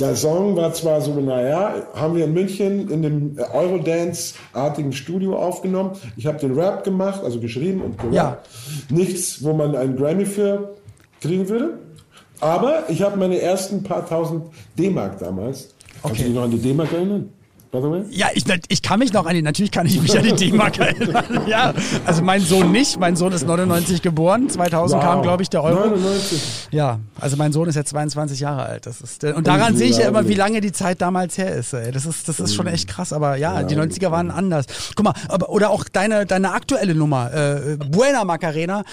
[0.00, 5.92] Der Song war zwar so, naja, haben wir in München in dem Eurodance-artigen Studio aufgenommen.
[6.16, 8.14] Ich habe den Rap gemacht, also geschrieben und gerappt.
[8.14, 8.38] Ja.
[8.90, 10.74] Nichts, wo man einen Grammy für
[11.20, 11.78] kriegen würde.
[12.40, 14.46] Aber ich habe meine ersten paar tausend
[14.76, 15.74] D-Mark damals.
[16.02, 16.08] Okay.
[16.08, 17.32] Kannst du dich noch an die D-Mark erinnern?
[17.74, 18.04] By the way?
[18.10, 20.78] Ja, ich, ich kann mich noch an die, natürlich kann ich mich an die D-Mark
[20.78, 21.42] erinnern.
[21.46, 21.74] ja,
[22.06, 22.98] also mein Sohn nicht.
[22.98, 24.48] Mein Sohn ist 99 geboren.
[24.48, 25.08] 2000 wow.
[25.08, 25.88] kam, glaube ich, der Euro.
[25.88, 26.68] 99.
[26.70, 28.86] Ja, also mein Sohn ist jetzt 22 Jahre alt.
[28.86, 31.72] Das ist, und daran sehe ich ja immer, wie lange die Zeit damals her ist.
[31.72, 31.90] Ey.
[31.90, 33.12] Das ist, das ist schon echt krass.
[33.12, 34.66] Aber ja, ja die 90er waren anders.
[34.94, 38.84] Guck mal, aber, oder auch deine, deine aktuelle Nummer, äh, Buena Macarena.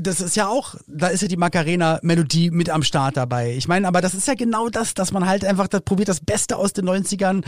[0.00, 3.54] Das ist ja auch, da ist ja die Macarena-Melodie mit am Start dabei.
[3.56, 6.20] Ich meine, aber das ist ja genau das, dass man halt einfach das, probiert, das
[6.20, 7.42] Beste aus den 90ern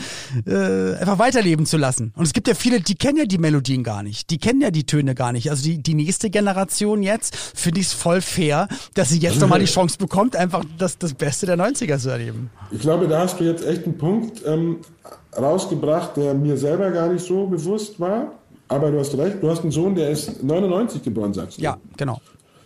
[0.46, 2.12] äh, äh, einfach weiterleben zu lassen.
[2.16, 4.30] Und es gibt ja viele, die kennen ja die Melodien gar nicht.
[4.30, 5.50] Die kennen ja die Töne gar nicht.
[5.50, 9.60] Also die, die nächste Generation jetzt finde ich es voll fair, dass sie jetzt nochmal
[9.60, 12.50] die Chance bekommt, einfach das, das Beste der 90er zu erleben.
[12.70, 14.78] Ich glaube, da hast du jetzt echt einen Punkt ähm,
[15.36, 18.32] rausgebracht, der mir selber gar nicht so bewusst war.
[18.68, 21.62] Aber du hast recht, du hast einen Sohn, der ist 99 geboren, sagst du.
[21.62, 22.20] Ja, genau.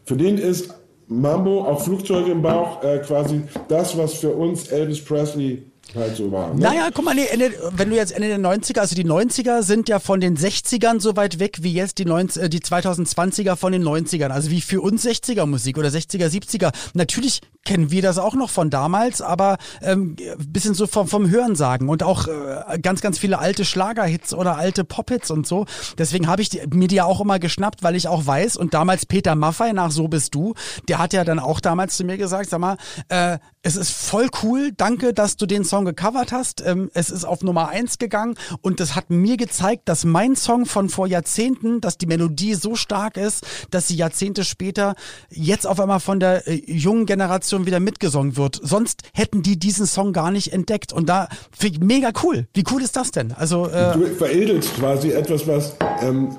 [0.04, 0.74] Für den ist
[1.08, 6.30] Mambo, auch Flugzeuge im Bauch, äh, quasi das, was für uns Elvis Presley halt so
[6.30, 6.54] war.
[6.54, 6.60] Ne?
[6.60, 9.88] Naja, guck mal, nee, Ende, wenn du jetzt Ende der 90er, also die 90er sind
[9.88, 13.72] ja von den 60ern so weit weg wie jetzt die, 90, äh, die 2020er von
[13.72, 14.28] den 90ern.
[14.28, 16.72] Also wie für uns 60er Musik oder 60er, 70er.
[16.94, 20.16] Natürlich kennen wir das auch noch von damals, aber ähm,
[20.48, 24.84] bisschen so vom, vom Hörensagen und auch äh, ganz, ganz viele alte Schlagerhits oder alte
[24.84, 25.66] Pophits und so.
[25.98, 28.74] Deswegen habe ich die, mir die ja auch immer geschnappt, weil ich auch weiß und
[28.74, 30.54] damals Peter Maffay nach So bist du,
[30.88, 32.76] der hat ja dann auch damals zu mir gesagt, sag mal,
[33.08, 36.62] äh, es ist voll cool, danke, dass du den Song gecovert hast.
[36.66, 40.64] Ähm, es ist auf Nummer eins gegangen und das hat mir gezeigt, dass mein Song
[40.64, 44.94] von vor Jahrzehnten, dass die Melodie so stark ist, dass sie Jahrzehnte später
[45.28, 48.58] jetzt auf einmal von der äh, jungen Generation wieder mitgesungen wird.
[48.62, 52.46] Sonst hätten die diesen Song gar nicht entdeckt und da finde ich mega cool.
[52.54, 53.32] Wie cool ist das denn?
[53.32, 56.34] Also äh, du veredelst quasi etwas, was ähm,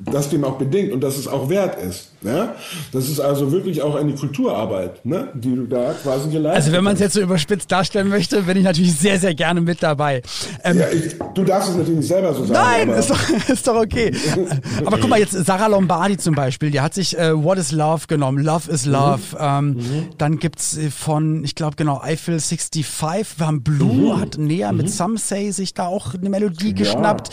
[0.00, 2.10] das dem auch bedingt und dass es auch wert ist.
[2.22, 2.54] Ja?
[2.92, 5.28] Das ist also wirklich auch eine Kulturarbeit, ne?
[5.34, 6.56] die du da quasi geleistet hast.
[6.56, 9.60] Also wenn man es jetzt so überspitzt darstellen möchte, bin ich natürlich sehr, sehr gerne
[9.60, 10.22] mit dabei.
[10.64, 12.88] Ähm, ja, ich, du darfst es natürlich nicht selber so sagen.
[12.88, 14.12] Nein, ist doch, ist doch okay.
[14.84, 18.06] aber guck mal, jetzt Sarah Lombardi zum Beispiel, die hat sich äh, What is Love
[18.06, 19.20] genommen, Love is Love.
[19.32, 19.38] Mhm.
[19.40, 20.08] Ähm, mhm.
[20.18, 24.20] Dann gibt's äh, von, ich glaube genau, Eiffel 65, wir haben Blue, mhm.
[24.20, 24.90] hat näher mit mhm.
[24.90, 27.30] Some Say sich da auch eine Melodie geschnappt.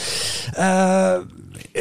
[0.56, 1.17] Ja.
[1.17, 1.21] Äh,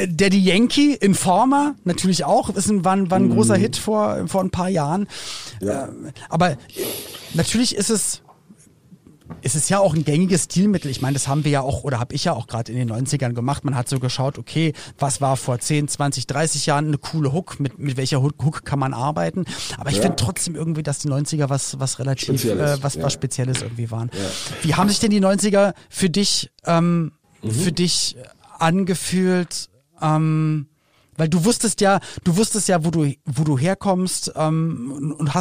[0.08, 3.62] Daddy Yankee, Informer, natürlich auch, ist ein, war, war ein großer mhm.
[3.62, 5.06] Hit vor, vor ein paar Jahren.
[5.60, 5.86] Ja.
[5.86, 5.88] Äh,
[6.28, 6.56] aber
[7.34, 8.22] natürlich ist es
[9.42, 10.90] es ist ja auch ein gängiges Stilmittel.
[10.90, 12.90] Ich meine, das haben wir ja auch, oder habe ich ja auch gerade in den
[12.90, 13.64] 90ern gemacht.
[13.64, 17.58] Man hat so geschaut, okay, was war vor 10, 20, 30 Jahren eine coole Hook,
[17.58, 19.44] mit, mit welcher Hook, kann man arbeiten.
[19.78, 20.02] Aber ich Ja.
[20.02, 23.02] finde trotzdem irgendwie, dass die 90er was, was relativ, Spezielles, äh, was, ja.
[23.02, 24.10] was Spezielles irgendwie waren.
[24.62, 27.12] Wie haben sich denn die 90er für dich, ähm,
[27.42, 27.50] Mhm.
[27.50, 28.16] für dich
[28.59, 29.69] angefühlt?
[30.01, 30.69] Ähm,
[31.16, 35.35] weil du wusstest ja, du wusstest ja, wo du, wo du herkommst ähm, und,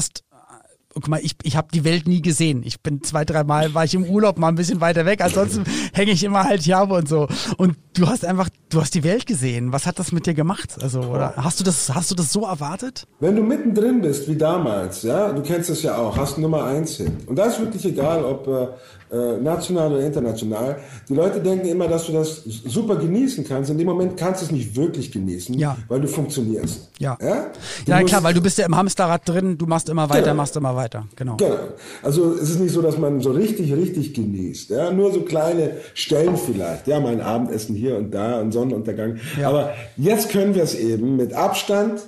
[0.96, 2.64] und guck mal, ich, ich habe die Welt nie gesehen.
[2.66, 5.22] Ich bin zwei, dreimal, war ich im Urlaub mal ein bisschen weiter weg.
[5.22, 7.28] Ansonsten hänge ich immer halt hier ab und so.
[7.58, 9.74] Und du hast einfach, du hast die Welt gesehen.
[9.74, 10.78] Was hat das mit dir gemacht?
[10.82, 13.06] Also, oder hast du das, hast du das so erwartet?
[13.20, 16.96] Wenn du mittendrin bist, wie damals, ja, du kennst es ja auch, hast Nummer eins
[16.96, 17.28] Hit.
[17.28, 18.68] Und da ist wirklich egal, ob äh,
[19.16, 20.78] äh, national oder international.
[21.10, 23.70] Die Leute denken immer, dass du das super genießen kannst.
[23.70, 25.76] In dem Moment kannst du es nicht wirklich genießen, Ja.
[25.90, 26.90] weil du funktionierst.
[27.00, 27.18] Ja.
[27.22, 27.48] Ja,
[27.86, 30.36] Ja, klar, weil du bist ja im Hamsterrad drin, du machst immer weiter, Genau.
[30.36, 30.85] machst immer weiter.
[31.16, 31.38] Genau.
[31.38, 31.58] Genau.
[32.04, 34.70] Also es ist nicht so, dass man so richtig, richtig genießt.
[34.70, 34.92] Ja?
[34.92, 36.88] Nur so kleine Stellen vielleicht.
[36.88, 39.18] Ja, mein Abendessen hier und da und Sonnenuntergang.
[39.40, 39.50] Ja.
[39.50, 42.02] Aber jetzt können wir es eben mit Abstand.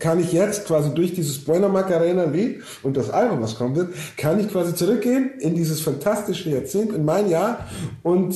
[0.00, 3.94] Kann ich jetzt quasi durch dieses Bueno Macarena Lied und das Album, was kommen wird,
[4.16, 7.66] kann ich quasi zurückgehen in dieses fantastische Jahrzehnt, in mein Jahr
[8.02, 8.34] und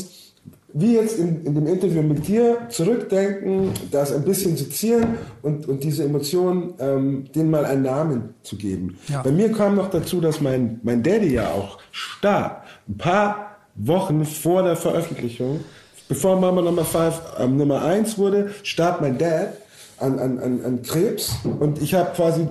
[0.81, 5.83] wie jetzt in, in dem Interview mit dir zurückdenken, das ein bisschen sezieren und, und
[5.83, 8.97] diese Emotionen, ähm, denen mal einen Namen zu geben.
[9.09, 9.23] Ja.
[9.23, 12.65] Bei mir kam noch dazu, dass mein, mein Daddy ja auch starb.
[12.89, 15.61] Ein paar Wochen vor der Veröffentlichung,
[16.09, 19.55] bevor Mama Nummer 5 ähm, Nummer 1 wurde, starb mein Dad
[19.99, 22.47] an, an, an, an Krebs und ich habe quasi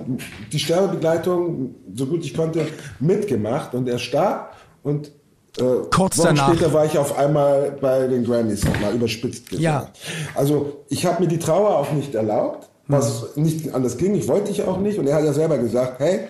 [0.52, 2.66] die Sterbebegleitung, so gut ich konnte,
[3.00, 5.12] mitgemacht und er starb und
[5.58, 5.62] äh,
[5.94, 6.48] Kurz Wochen danach.
[6.54, 9.62] später war ich auf einmal bei den Grammys, mal überspitzt gesagt.
[9.62, 9.88] Ja.
[10.34, 14.14] Also ich habe mir die Trauer auch nicht erlaubt, was nicht anders ging.
[14.14, 14.98] Ich wollte ich auch nicht.
[14.98, 16.20] Und er hat ja selber gesagt, hey,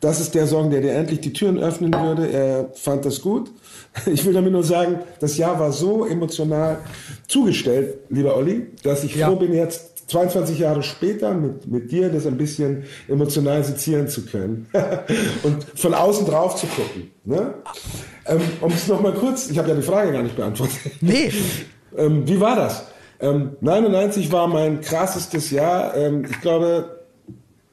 [0.00, 2.28] das ist der Song, der dir endlich die Türen öffnen würde.
[2.30, 3.50] Er fand das gut.
[4.06, 6.78] Ich will damit nur sagen, das Jahr war so emotional
[7.28, 9.28] zugestellt, lieber Olli, dass ich Ja.
[9.28, 14.22] froh bin, jetzt 22 Jahre später mit, mit dir das ein bisschen emotional sezieren zu
[14.26, 14.66] können
[15.44, 17.12] und von außen drauf zu gucken.
[17.24, 17.54] Ne?
[18.26, 20.78] Ähm, um es nochmal kurz, ich habe ja die Frage gar nicht beantwortet.
[21.00, 21.32] Nee.
[21.96, 22.86] Ähm, wie war das?
[23.20, 25.96] Ähm, 99 war mein krassestes Jahr.
[25.96, 27.04] Ähm, ich glaube,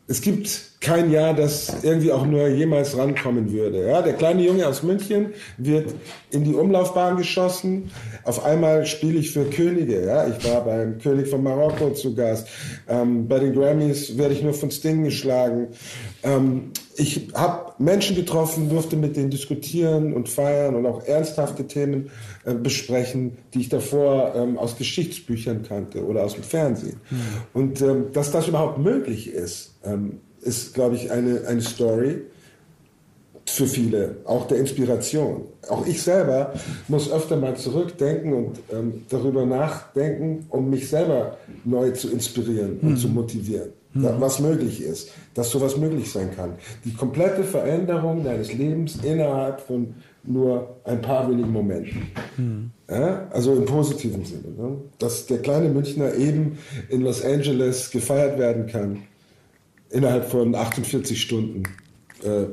[0.07, 3.87] es gibt kein Jahr, das irgendwie auch nur jemals rankommen würde.
[3.87, 5.93] Ja, der kleine Junge aus München wird
[6.31, 7.91] in die Umlaufbahn geschossen.
[8.23, 10.05] Auf einmal spiele ich für Könige.
[10.05, 12.47] Ja, ich war beim König von Marokko zu Gast.
[12.89, 15.67] Ähm, bei den Grammys werde ich nur von Sting geschlagen.
[16.23, 22.11] Ähm, ich habe Menschen getroffen, durfte mit denen diskutieren und feiern und auch ernsthafte Themen
[22.45, 26.97] äh, besprechen, die ich davor ähm, aus Geschichtsbüchern kannte oder aus dem Fernsehen.
[27.53, 32.21] Und ähm, dass das überhaupt möglich ist, ähm, ist, glaube ich, eine, eine Story
[33.47, 35.45] für viele, auch der Inspiration.
[35.69, 36.53] Auch ich selber
[36.87, 42.97] muss öfter mal zurückdenken und ähm, darüber nachdenken, um mich selber neu zu inspirieren und
[42.97, 43.73] zu motivieren.
[43.93, 46.53] Da, was möglich ist, dass sowas möglich sein kann.
[46.85, 52.71] Die komplette Veränderung deines Lebens innerhalb von nur ein paar wenigen Momenten.
[52.89, 54.47] Ja, also im positiven Sinne.
[54.57, 54.77] Ne?
[54.97, 56.57] Dass der kleine Münchner eben
[56.89, 59.03] in Los Angeles gefeiert werden kann
[59.89, 61.63] innerhalb von 48 Stunden.
[62.23, 62.45] Äh,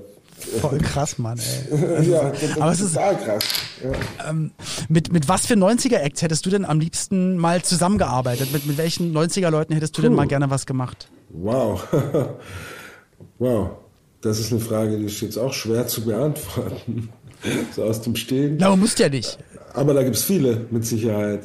[0.61, 1.38] Voll krass, Mann,
[1.70, 2.11] ey.
[2.11, 3.44] ja, das, das Aber ist es ist- total krass.
[3.85, 4.35] Ja.
[4.88, 8.53] Mit, mit was für 90er-Acts hättest du denn am liebsten mal zusammengearbeitet?
[8.53, 10.16] Mit, mit welchen 90er-Leuten hättest du denn Puh.
[10.16, 11.09] mal gerne was gemacht?
[11.31, 11.87] Wow.
[13.38, 13.71] wow.
[14.21, 17.11] Das ist eine Frage, die ist jetzt auch schwer zu beantworten.
[17.75, 18.57] so aus dem Stehen.
[18.59, 19.38] Na, man muss ja nicht.
[19.75, 21.43] Aber da gibt es viele, mit Sicherheit.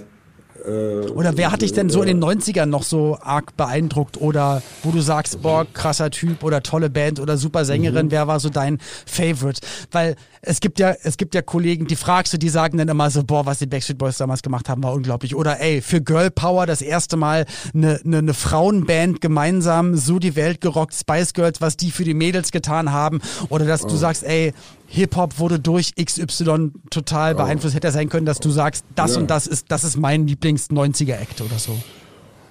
[0.65, 4.19] Äh, Oder wer hat dich denn so in den 90ern noch so arg beeindruckt?
[4.19, 8.39] Oder wo du sagst, boah, krasser Typ oder tolle Band oder super Sängerin, wer war
[8.39, 9.61] so dein Favorite?
[9.91, 13.09] Weil es gibt ja, es gibt ja Kollegen, die fragst du, die sagen dann immer
[13.09, 15.35] so, boah, was die Backstreet Boys damals gemacht haben, war unglaublich.
[15.35, 20.35] Oder ey, für Girl Power das erste Mal eine, eine, eine Frauenband gemeinsam so die
[20.35, 23.21] Welt gerockt, Spice Girls, was die für die Mädels getan haben.
[23.47, 24.53] Oder dass du sagst, ey,
[24.87, 27.75] Hip-Hop wurde durch XY total beeinflusst.
[27.75, 29.21] Hätte ja sein können, dass du sagst, das Ja.
[29.21, 31.77] und das ist, das ist mein Lieblings-90er-Act oder so.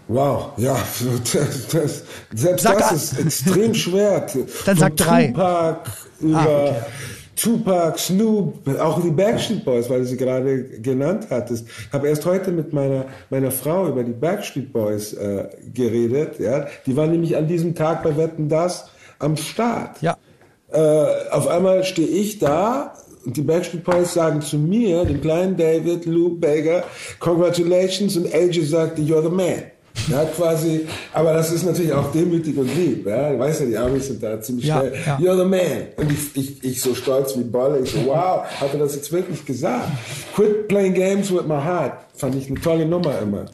[0.08, 0.76] Wow, ja,
[1.32, 2.02] das, das,
[2.34, 4.20] selbst Sag das ist extrem schwer.
[4.64, 5.26] Dann Von sag drei.
[5.28, 6.74] Tupac über Ah, okay.
[7.36, 11.66] Tupac, Snoop, auch die Backstreet Boys, weil du sie gerade genannt hattest.
[11.66, 16.38] Ich habe erst heute mit meiner, meiner Frau über die Backstreet Boys äh, geredet.
[16.38, 16.66] Ja?
[16.86, 20.00] Die waren nämlich an diesem Tag bei Wetten Das am Start.
[20.02, 20.16] Ja.
[20.70, 25.56] Äh, auf einmal stehe ich da und die Backstreet Boys sagen zu mir, dem kleinen
[25.56, 26.84] David, Lou Baker,
[27.18, 29.71] Congratulations und AJ sagte, You're the man.
[30.10, 33.06] Ja, quasi, aber das ist natürlich auch demütig und lieb.
[33.06, 34.94] Ja, du weißt ja, die Amis sind da ziemlich Ja, schnell.
[35.06, 35.16] ja.
[35.18, 35.60] You're the man.
[35.96, 37.78] Und ich, ich, ich so stolz wie Bolle.
[37.80, 39.88] Ich so, wow, hat er das jetzt wirklich gesagt?
[40.34, 41.92] Quit playing games with my heart.
[42.16, 43.44] Fand ich eine tolle Nummer immer.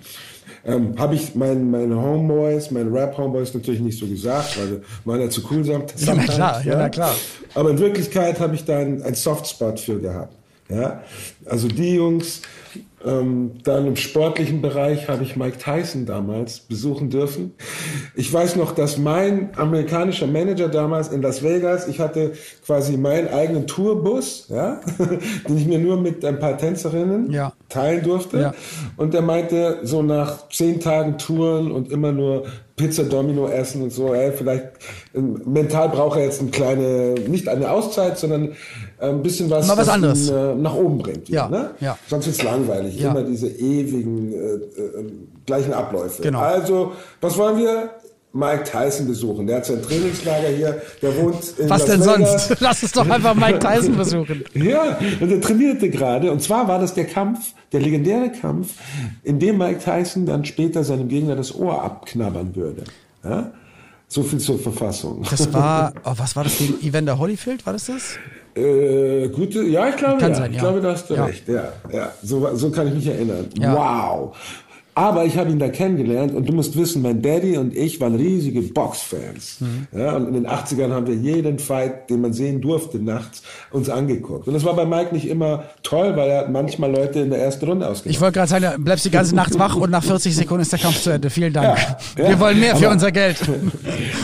[0.64, 5.30] Ähm, Habe ich meinen meine Homeboys, meine Rap-Homeboys natürlich nicht so gesagt, weil waren ja
[5.30, 7.14] zu cool samt- Ja, na klar, ja, na klar.
[7.54, 10.34] Aber in Wirklichkeit habe ich da einen, einen Softspot für gehabt.
[10.68, 11.02] Ja?
[11.46, 12.42] Also die Jungs,
[13.04, 17.52] ähm, dann im sportlichen Bereich habe ich Mike Tyson damals besuchen dürfen.
[18.16, 22.32] Ich weiß noch, dass mein amerikanischer Manager damals in Las Vegas, ich hatte
[22.66, 24.80] quasi meinen eigenen Tourbus, ja,
[25.48, 27.52] den ich mir nur mit ein paar Tänzerinnen Ja.
[27.68, 28.40] teilen durfte.
[28.40, 28.54] Ja.
[28.96, 32.46] Und er meinte, so nach zehn Tagen Touren und immer nur
[32.78, 34.64] Pizza Domino essen und so, ey, vielleicht
[35.12, 38.52] äh, mental braucht er jetzt eine kleine, nicht eine Auszeit, sondern
[38.98, 40.30] äh, ein bisschen was, Mal was ihn, anderes.
[40.30, 41.28] äh, nach oben bringt.
[41.28, 41.72] Ja, ne?
[41.80, 41.98] ja.
[42.08, 42.98] Sonst wird's langweilig.
[42.98, 43.10] Ja.
[43.10, 45.12] Immer diese ewigen äh, äh,
[45.44, 46.22] gleichen Abläufe.
[46.22, 46.38] Genau.
[46.40, 47.90] Also, was wollen wir?
[48.32, 49.46] Mike Tyson besuchen.
[49.46, 50.82] Der hat sein Trainingslager hier.
[51.00, 52.46] Der wohnt in Was Las denn Vegas.
[52.48, 52.60] sonst?
[52.60, 54.44] Lass uns doch einfach Mike Tyson besuchen.
[54.54, 56.30] Ja, und er trainierte gerade.
[56.30, 58.74] Und zwar war das der Kampf, der legendäre Kampf,
[59.24, 62.84] in dem Mike Tyson dann später seinem Gegner das Ohr abknabbern würde.
[63.24, 63.50] Ja?
[64.08, 65.24] So viel zur Verfassung.
[65.28, 67.64] Das war, oh, was war das gegen Evander Holyfield?
[67.66, 68.18] War das das?
[68.54, 70.36] Äh, gute, ja, ich glaube, Kann ja.
[70.36, 70.56] sein, ja.
[70.56, 71.24] ich glaube, da hast du Ja.
[71.26, 71.46] recht.
[71.48, 72.12] Ja, ja.
[72.22, 73.46] So, so kann ich mich erinnern.
[73.58, 73.74] Ja.
[73.74, 74.36] Wow.
[74.98, 78.16] Aber ich habe ihn da kennengelernt und du musst wissen, mein Daddy und ich waren
[78.16, 79.58] riesige Boxfans.
[79.60, 79.86] Mhm.
[79.96, 83.88] Ja, und in den 80ern haben wir jeden Fight, den man sehen durfte, nachts uns
[83.88, 84.48] angeguckt.
[84.48, 87.38] Und das war bei Mike nicht immer toll, weil er hat manchmal Leute in der
[87.40, 88.20] ersten Runde Ich ausgemacht.
[88.20, 90.80] wollte gerade sagen, du bleibst die ganze Nacht wach und nach 40 Sekunden ist der
[90.80, 91.30] Kampf zu Ende.
[91.30, 91.78] Vielen Dank.
[91.78, 92.40] Ja, Wir ja.
[92.40, 93.36] wollen mehr für Aber- unser Geld.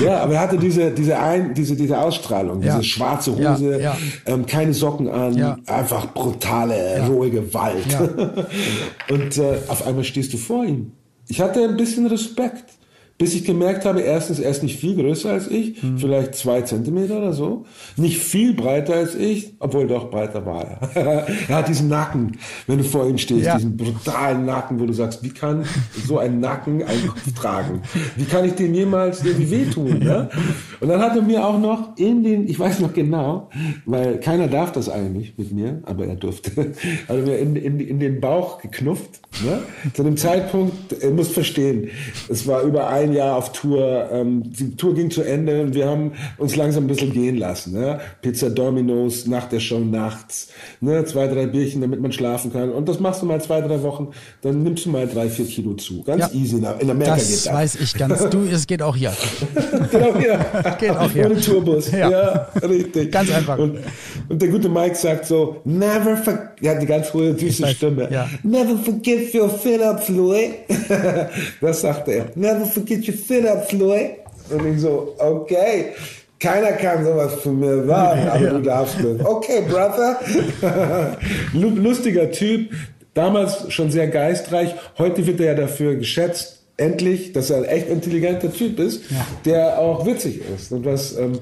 [0.04, 3.80] Ja, aber er hatte diese, diese, ein, diese, diese Ausstrahlung, diese schwarze Hose.
[4.26, 7.86] Ähm, keine Socken an, einfach brutale, rohe Gewalt.
[9.10, 10.92] Und äh, auf einmal stehst du vor ihm.
[11.28, 12.72] Ich hatte ein bisschen Respekt,
[13.16, 15.98] bis ich gemerkt habe, erstens, er ist nicht viel größer als ich, Mhm.
[15.98, 17.64] vielleicht zwei Zentimeter oder so,
[17.96, 20.64] nicht viel breiter als ich, obwohl doch breiter war
[20.96, 21.26] er.
[21.48, 22.32] er hat diesen Nacken,
[22.66, 23.56] wenn du vor ihm stehst, Ja.
[23.56, 25.64] diesen brutalen Nacken, wo du sagst, wie kann
[26.06, 27.82] so ein Nacken einen Kopf tragen?
[28.16, 30.02] Wie kann ich dem jemals irgendwie wehtun?
[30.02, 30.28] Ja?
[30.80, 33.48] Und dann hat er mir auch noch in den, ich weiß noch genau,
[33.86, 36.50] weil keiner darf das eigentlich mit mir, aber er durfte,
[37.08, 39.20] hat er mir in, in, in den Bauch geknufft.
[39.44, 39.60] Ne?
[39.92, 41.88] Zu dem Zeitpunkt, ihr müsst verstehen,
[42.28, 45.86] es war über ein Jahr auf Tour, ähm, die Tour ging zu Ende und wir
[45.88, 47.72] haben uns langsam ein bisschen gehen lassen.
[47.74, 48.00] Ne?
[48.22, 50.48] Pizza Domino's nach der Show nachts,
[50.80, 51.04] ne?
[51.04, 52.70] zwei, drei Bierchen, damit man schlafen kann.
[52.70, 54.08] Und das machst du mal zwei, drei Wochen,
[54.42, 56.02] dann nimmst du mal drei, vier Kilo zu.
[56.04, 56.30] Ganz Ja.
[56.32, 56.56] easy.
[56.56, 57.52] In Amerika Das geht das.
[57.52, 58.28] weiß ich ganz.
[58.30, 59.12] Du, es geht auch hier.
[59.90, 60.38] genau hier.
[60.78, 61.26] Geht auch hier.
[61.26, 61.90] Ohne Tourbus.
[61.90, 62.10] Ja.
[62.10, 63.10] Ja, richtig.
[63.12, 63.58] Ganz einfach.
[63.58, 63.78] Und,
[64.28, 68.08] und der gute Mike sagt so, never forget, hat eine ganz hohe, süße Stimme.
[68.10, 68.28] ja.
[68.42, 70.50] Never forget your sit-ups, Louis.
[71.60, 72.26] das sagt er.
[72.34, 74.10] Never forget your sit-ups, Louis.
[74.50, 75.86] Und ich so, okay.
[76.40, 79.24] Keiner kann sowas von mir sagen, aber du darfst es.
[79.24, 80.20] Okay, Brother.
[81.54, 82.70] Lu- Lustiger Typ,
[83.14, 84.74] damals schon sehr geistreich.
[84.98, 89.02] Heute wird er ja dafür geschätzt, endlich, dass er ein echt intelligenter Typ ist,
[89.44, 91.38] der auch witzig ist und was ähm,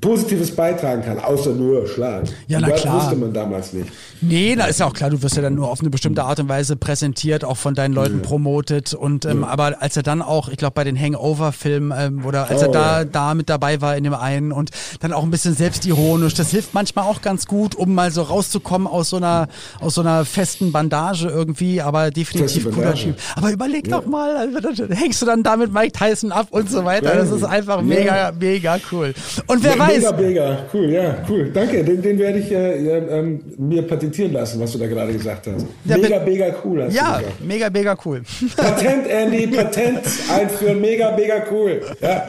[0.00, 2.28] Positives beitragen kann, außer nur schlagen.
[2.48, 2.96] Ja, na das klar.
[3.00, 3.88] wusste man damals nicht.
[4.20, 6.40] Nee, da ist ja auch klar, du wirst ja dann nur auf eine bestimmte Art
[6.40, 8.94] und Weise präsentiert, auch von deinen Leuten promotet.
[8.94, 12.62] Und ähm, aber als er dann auch, ich glaube, bei den Hangover-Filmen ähm, oder als
[12.62, 13.04] Oh, er da, ja.
[13.04, 16.72] da mit dabei war in dem einen und dann auch ein bisschen selbstironisch, das hilft
[16.74, 19.48] manchmal auch ganz gut, um mal so rauszukommen aus so einer,
[19.80, 22.94] aus so einer festen Bandage irgendwie, aber definitiv cooler.
[22.94, 23.16] Typ.
[23.36, 26.84] Aber überleg doch mal, also, hängst du dann da mit Mike Tyson ab und so
[26.84, 27.14] weiter.
[27.14, 27.82] Das ist einfach Ja.
[27.82, 29.12] mega, mega cool.
[29.46, 31.50] Und wer Weiß, Mega, mega, cool, ja, cool.
[31.52, 35.12] Danke, den, den werde ich äh, äh, ähm, mir patentieren lassen, was du da gerade
[35.12, 35.66] gesagt hast.
[35.84, 38.22] Mega, mega cool hast ja, mega, mega cool.
[38.56, 40.00] Patent, Andy, Patent
[40.32, 41.80] einführen, mega, mega cool.
[42.00, 42.28] Ja.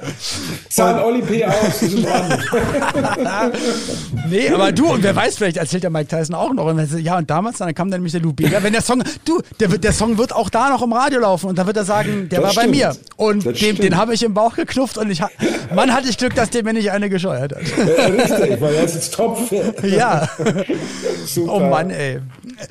[0.69, 1.45] Zahlen Olli P.
[1.45, 1.53] aus.
[4.29, 6.65] Nee, aber du, und wer weiß, vielleicht erzählt der Mike Tyson auch noch.
[6.65, 8.61] Und ja, und damals, dann kam dann nämlich der Lou Bega.
[8.63, 11.57] Wenn der Song, du, der, der Song wird auch da noch im Radio laufen und
[11.57, 12.77] da wird er sagen, der Das war bei stimmt.
[12.77, 12.95] mir.
[13.17, 13.83] Und Das stimmt.
[13.83, 15.21] den habe ich im Bauch geknufft und ich
[15.73, 17.61] Mann, hatte ich Glück, dass der mir nicht eine gescheuert hat.
[17.97, 19.83] Ja, richtig, weil er ist topfit.
[19.83, 20.27] Ja.
[21.25, 21.53] Super.
[21.53, 22.19] Oh Mann, ey.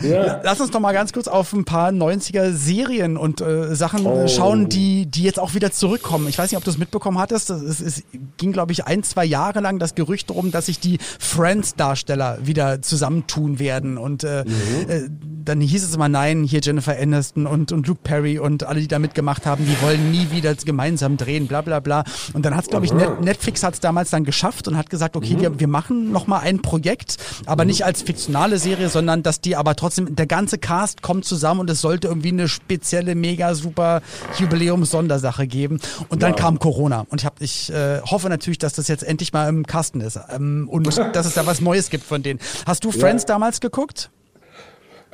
[0.00, 0.40] Ja.
[0.42, 4.22] Lass uns doch mal ganz kurz auf ein paar 90er Serien und äh, Sachen Oh.
[4.24, 6.28] äh, schauen, die, die jetzt auch wieder zurückkommen.
[6.28, 7.50] Ich weiß nicht, ob du es mitbekommen hattest.
[7.50, 8.02] Es, es, es
[8.37, 12.82] ging, glaube ich, ein, zwei Jahre lang das Gerücht darum, dass sich die Friends-Darsteller wieder
[12.82, 13.98] zusammentun werden.
[13.98, 15.18] Und äh, Mhm.
[15.44, 18.88] Dann hieß es immer nein, hier Jennifer Aniston und, und Luke Perry und alle, die
[18.88, 22.04] da mitgemacht haben, die wollen nie wieder gemeinsam drehen, bla bla bla.
[22.33, 24.90] Und dann hat es, glaube ich, Net Netflix hat es damals dann geschafft und hat
[24.90, 25.40] gesagt, okay, mhm.
[25.40, 27.68] wir, wir machen nochmal ein Projekt, aber mhm.
[27.68, 31.70] nicht als fiktionale Serie, sondern dass die aber trotzdem, der ganze Cast kommt zusammen und
[31.70, 34.02] es sollte irgendwie eine spezielle, mega super
[34.38, 35.80] Jubiläums-Sondersache geben.
[36.09, 36.40] Und dann wow.
[36.40, 37.07] kam Corona.
[37.09, 40.18] Und ich, hab, ich äh, hoffe natürlich, dass das jetzt endlich mal im Kasten ist
[40.30, 42.40] ähm, und dass es da was Neues gibt von denen.
[42.66, 43.28] Hast du Friends ja.
[43.28, 44.11] damals geguckt?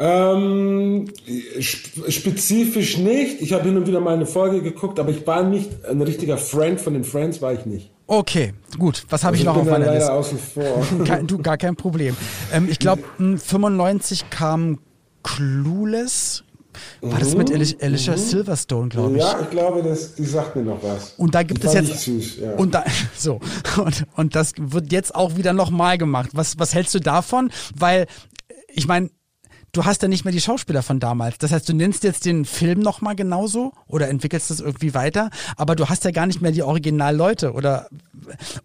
[0.03, 1.09] Ähm,
[1.61, 3.43] spezifisch nicht.
[3.43, 6.39] Ich habe hin und wieder mal eine Folge geguckt, aber ich war nicht ein richtiger
[6.39, 7.91] Friend von den Friends, war ich nicht.
[8.07, 9.05] Okay, gut.
[9.11, 10.11] Was habe also ich noch auf meiner Liste?
[10.11, 10.87] Außen vor.
[11.05, 12.17] Kein, du, gar kein Problem.
[12.51, 14.79] Ähm, ich glaube, 95 kam
[15.23, 16.45] Clueless.
[17.03, 17.57] War das mit mhm.
[17.81, 18.19] Alicia mhm.
[18.19, 19.23] Silverstone, glaube ich?
[19.23, 21.13] Ja, ich glaube, das, die sagt mir noch was.
[21.19, 22.53] Und da gibt die es jetzt süß, ja.
[22.53, 22.85] und da
[23.17, 23.41] so
[23.77, 26.31] und, und das wird jetzt auch wieder nochmal gemacht.
[26.33, 27.51] Was was hältst du davon?
[27.77, 28.07] Weil
[28.69, 29.11] ich meine,
[29.73, 31.39] du hast ja nicht mehr die Schauspieler von damals.
[31.39, 35.77] Das heißt, du nennst jetzt den Film nochmal genauso oder entwickelst das irgendwie weiter, aber
[35.77, 37.89] du hast ja gar nicht mehr die Originalleute oder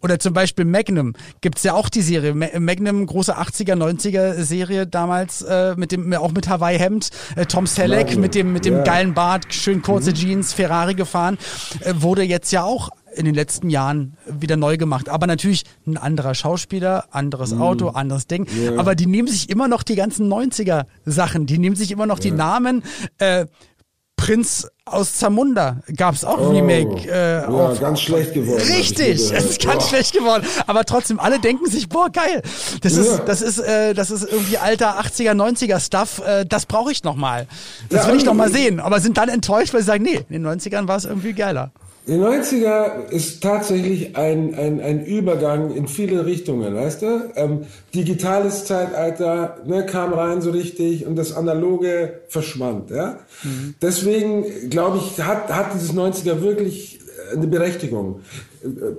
[0.01, 2.33] oder zum Beispiel Magnum gibt's ja auch die Serie.
[2.33, 7.67] Magnum, große 80er, 90er Serie damals äh, mit dem auch mit Hawaii Hemd, äh, Tom
[7.67, 8.83] Selleck mit dem mit dem yeah.
[8.83, 10.15] geilen Bart, schön kurze mhm.
[10.15, 11.37] Jeans, Ferrari gefahren,
[11.81, 15.09] äh, wurde jetzt ja auch in den letzten Jahren wieder neu gemacht.
[15.09, 17.61] Aber natürlich ein anderer Schauspieler, anderes mm.
[17.61, 18.47] Auto, anderes Ding.
[18.55, 18.79] Yeah.
[18.79, 21.45] Aber die nehmen sich immer noch die ganzen 90er Sachen.
[21.45, 22.23] Die nehmen sich immer noch yeah.
[22.23, 22.83] die Namen.
[23.17, 23.45] Äh,
[24.17, 27.09] Prinz aus Zamunda gab es auch oh, Remake.
[27.09, 28.61] Äh, ja, auf, ganz schlecht geworden.
[28.61, 29.89] Richtig, es ist ganz Boah.
[29.89, 30.45] schlecht geworden.
[30.67, 32.41] Aber trotzdem, alle denken sich, boah, geil.
[32.81, 33.01] Das ja.
[33.01, 36.21] ist, das ist, äh, das ist irgendwie alter 80er, 90er Stuff.
[36.25, 37.47] Äh, das brauche ich noch mal.
[37.89, 38.79] Das ja, will ich noch mal sehen.
[38.79, 41.71] Aber sind dann enttäuscht, weil sie sagen, nee, in den 90ern war es irgendwie geiler.
[42.07, 47.31] Die 90er ist tatsächlich ein, ein, ein Übergang in viele Richtungen, weißt du?
[47.35, 47.61] Ähm,
[47.95, 52.91] digitales Zeitalter ne, kam rein so richtig und das Analoge verschwand.
[52.91, 53.19] Ja?
[53.43, 53.75] Mhm.
[53.81, 56.99] Deswegen, glaube ich, hat, hat dieses 90er wirklich
[57.33, 58.21] eine Berechtigung.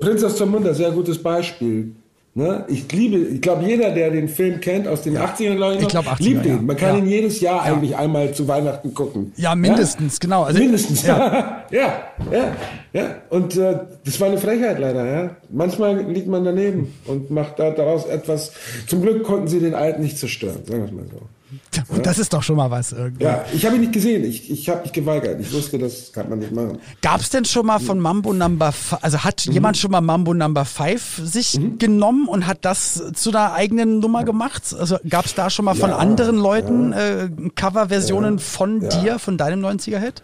[0.01, 1.93] Prinz aus Zamunda, sehr gutes Beispiel.
[2.37, 2.67] Ne?
[2.69, 5.25] Ich liebe, ich glaube, jeder, der den Film kennt aus den ja.
[5.25, 6.67] 80ern, glaube ich, noch, ich glaub 80er, liebt ihn.
[6.67, 6.99] Man kann ja.
[6.99, 7.73] ihn jedes Jahr ja.
[7.73, 9.33] eigentlich einmal zu Weihnachten gucken.
[9.37, 10.43] Ja, mindestens, genau.
[10.43, 11.65] Also, mindestens, ja.
[11.71, 12.53] ja, ja,
[12.93, 13.15] ja.
[13.31, 15.31] Und äh, das war eine Frechheit leider, ja.
[15.49, 18.53] Manchmal liegt man daneben und macht da daraus etwas.
[18.87, 21.23] Zum Glück konnten sie den Alten nicht zerstören, sagen wir es mal so.
[21.89, 22.03] Und ja.
[22.03, 23.25] das ist doch schon mal was irgendwie.
[23.25, 24.25] Ja, ich habe ihn nicht gesehen.
[24.25, 25.41] Ich, ich habe mich geweigert.
[25.41, 26.79] Ich wusste, das kann man nicht machen.
[27.03, 29.53] Gab es denn schon mal von Mambo Number also hat mhm.
[29.53, 31.79] jemand schon mal Mambo Number 5 sich mhm.
[31.79, 34.75] genommen und hat das zu einer eigenen Nummer gemacht?
[34.79, 37.25] Also gab es da schon mal von ja, anderen Leuten ja.
[37.25, 40.23] äh, Coverversionen von dir, von deinem 90er-Hit?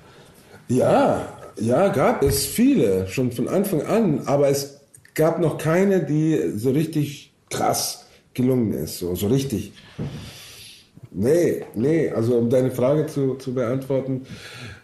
[0.69, 1.29] Ja,
[1.61, 4.23] ja, gab es viele, schon von Anfang an.
[4.27, 4.81] Aber es
[5.15, 8.99] gab noch keine, die so richtig krass gelungen ist.
[8.99, 9.73] So, so richtig.
[11.15, 14.23] Nee, nee, also um deine Frage zu, zu beantworten,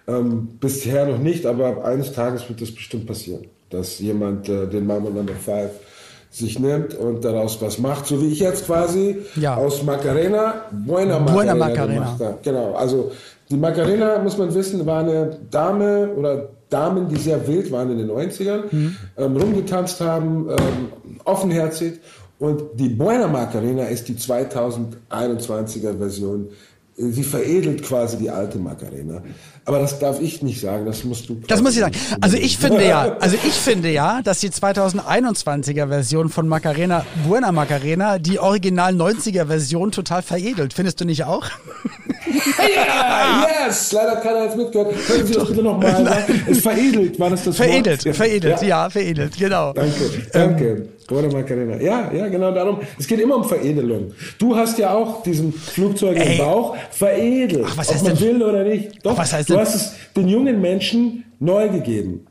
[0.07, 4.87] ähm, bisher noch nicht, aber eines Tages wird das bestimmt passieren, dass jemand äh, den
[4.87, 5.71] Mambo Number 5
[6.31, 9.57] sich nimmt und daraus was macht, so wie ich jetzt quasi ja.
[9.57, 12.39] aus Macarena Buena Macarena, Buena Macarena.
[12.43, 13.11] Genau, also
[13.51, 17.99] die Macarena, muss man wissen, war eine Dame oder Damen, die sehr wild waren in
[17.99, 18.97] den 90ern, mhm.
[19.17, 20.93] ähm, rumgetanzt haben, ähm,
[21.25, 21.95] offenherzig
[22.39, 26.49] und die Buena Macarena ist die 2021er Version.
[26.97, 29.23] Sie veredelt quasi die alte Macarena.
[29.65, 31.41] Aber das darf ich nicht sagen, das musst du.
[31.47, 31.95] Das muss ich sagen.
[32.21, 37.53] Also ich finde ja, also ich finde ja, dass die 2021er Version von Macarena, Buena
[37.53, 40.73] Macarena, die original 90er Version total veredelt.
[40.73, 41.47] Findest du nicht auch?
[42.75, 43.93] Ja, yes!
[43.93, 44.95] Leider hat keiner jetzt mitgehört.
[45.07, 46.43] Können Sie das bitte nochmal sagen?
[46.51, 48.17] Es veredelt, war das das Veredelt, Wort?
[48.17, 48.69] veredelt, ja.
[48.69, 49.73] ja, veredelt, genau.
[49.73, 50.65] Danke, danke.
[50.65, 51.81] Ähm, Buona Macarena.
[51.81, 52.81] Ja, ja, genau darum.
[52.99, 54.13] Es geht immer um Veredelung.
[54.39, 56.33] Du hast ja auch diesen Flugzeug Ey.
[56.33, 57.65] im Bauch veredelt.
[57.67, 58.29] Ach, was heißt ob man denn?
[58.29, 58.91] will oder nicht.
[59.05, 59.63] Doch, Ach, was heißt du denn?
[59.63, 62.27] hast es den jungen Menschen neu gegeben.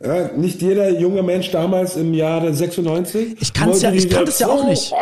[0.00, 3.36] Ja, nicht jeder junge Mensch damals im Jahre 96.
[3.40, 4.92] Ich, kann's ja, ich kann das ja auch nicht.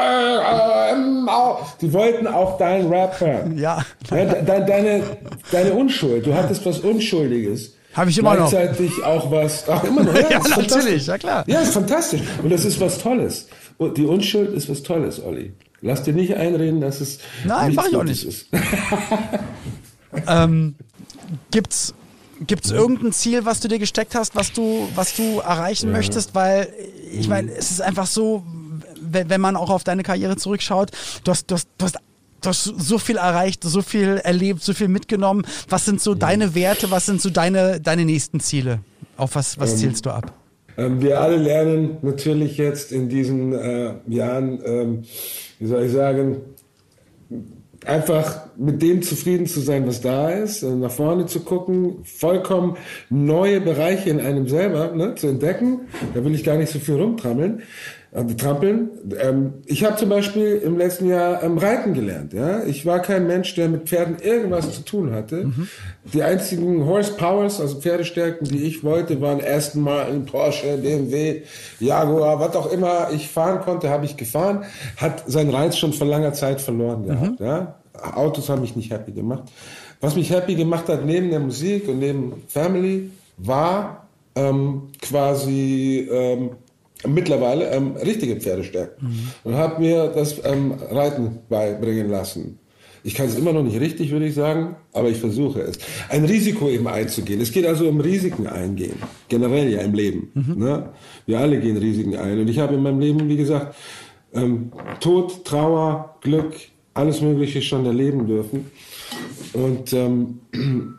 [1.83, 3.59] Die wollten auch deinen Rap hören.
[3.59, 3.85] Ja.
[4.11, 5.03] ja de, deine,
[5.53, 6.27] deine Unschuld.
[6.27, 7.75] Du hattest was Unschuldiges.
[7.93, 8.49] Habe ich immer noch.
[8.49, 9.69] Gleichzeitig auch was.
[9.69, 10.15] Ach, immer noch.
[10.31, 11.45] Ja, ja natürlich, ja klar.
[11.47, 12.23] Ja, ist fantastisch.
[12.43, 13.49] Und das ist was Tolles.
[13.77, 15.53] Und die Unschuld ist was Tolles, Olli.
[15.83, 17.19] Lass dir nicht einreden, dass es.
[17.45, 18.25] Nein, mach ich auch nicht.
[18.25, 18.47] Ist.
[20.27, 20.75] ähm,
[21.51, 21.95] gibt's
[22.41, 25.93] Gibt es irgendein Ziel, was du dir gesteckt hast, was du, was du erreichen ja.
[25.93, 26.35] möchtest?
[26.35, 26.69] Weil
[27.11, 28.45] ich meine, es ist einfach so,
[29.01, 30.91] wenn man auch auf deine Karriere zurückschaut,
[31.25, 31.97] du hast, du hast, du hast
[32.41, 35.45] du hast so viel erreicht, so viel erlebt, so viel mitgenommen.
[35.69, 38.81] Was sind so deine Werte, was sind so deine, deine nächsten Ziele?
[39.17, 40.33] Auf was, was ähm, zielst du ab?
[40.77, 45.03] Ähm, wir alle lernen natürlich jetzt in diesen äh, Jahren, ähm,
[45.59, 46.37] wie soll ich sagen,
[47.85, 52.77] einfach mit dem zufrieden zu sein, was da ist, äh, nach vorne zu gucken, vollkommen
[53.11, 55.81] neue Bereiche in einem selber ne, zu entdecken.
[56.15, 57.63] Da will ich gar nicht so viel rumtrammeln.
[58.17, 58.91] Äh, Trampeln.
[59.21, 62.33] Ähm, ich habe zum Beispiel im letzten Jahr ähm, Reiten gelernt.
[62.33, 62.65] Ja?
[62.65, 65.51] Ich war kein Mensch, der mit Pferden irgendwas zu tun hatte.
[66.13, 71.43] Die einzigen Horsepowers, also Pferdestärken, die ich wollte, waren Aston Martin, Porsche, BMW,
[71.79, 74.65] Jaguar, was auch immer ich fahren konnte, habe ich gefahren.
[74.97, 77.41] Hat seinen Reiz schon vor langer Zeit verloren gehabt.
[77.41, 77.77] Ja?
[78.15, 79.45] Autos haben mich nicht happy gemacht.
[80.01, 86.51] Was mich happy gemacht hat neben der Musik und neben Family, war ähm, quasi ähm,
[87.07, 89.09] mittlerweile ähm, richtige Pferdestärken
[89.45, 92.59] und habe mir das ähm, Reiten beibringen lassen.
[93.07, 95.79] Ich kann es immer noch nicht richtig, würde ich sagen, aber ich versuche es.
[96.09, 97.41] Ein Risiko eben einzugehen.
[97.41, 98.97] Es geht also um Risiken eingehen,
[99.29, 100.33] generell ja im Leben.
[100.35, 100.89] Ne?
[101.25, 102.41] Wir alle gehen Risiken ein.
[102.41, 103.77] Und ich habe in meinem Leben, wie gesagt,
[104.35, 106.55] ähm, Tod, Trauer, Glück,
[106.95, 108.73] alles Mögliche schon erleben dürfen.
[109.53, 110.41] Und ähm,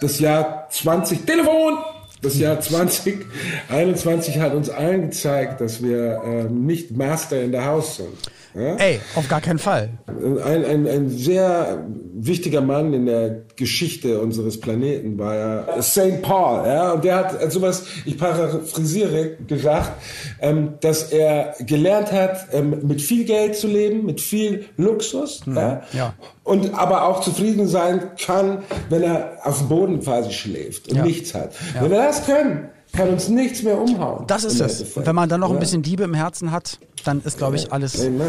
[0.00, 1.93] das Jahr 20, Telefon!
[2.24, 7.96] Das Jahr 2021 hat uns allen gezeigt, dass wir äh, nicht Master in der House
[7.96, 8.08] sind.
[8.54, 8.76] Ja?
[8.76, 9.90] Ey, auf gar keinen Fall.
[10.06, 16.22] Ein, ein, ein sehr wichtiger Mann in der Geschichte unseres Planeten war ja St.
[16.22, 16.66] Paul.
[16.66, 16.92] Ja?
[16.92, 19.92] Und der hat sowas, ich paraphrasiere, gesagt,
[20.40, 25.42] ähm, dass er gelernt hat, ähm, mit viel Geld zu leben, mit viel Luxus.
[25.46, 25.82] Ja?
[25.92, 26.14] ja.
[26.44, 28.58] Und aber auch zufrieden sein kann,
[28.90, 31.02] wenn er auf dem Boden quasi schläft und Ja.
[31.04, 31.52] nichts hat.
[31.80, 34.24] Wenn wir das können, kann uns nichts mehr umhauen.
[34.26, 34.84] Das ist es.
[34.94, 35.60] Wenn man dann noch ein Ja.
[35.60, 38.20] bisschen Liebe im Herzen hat, dann ist, glaube ich, alles, Amen.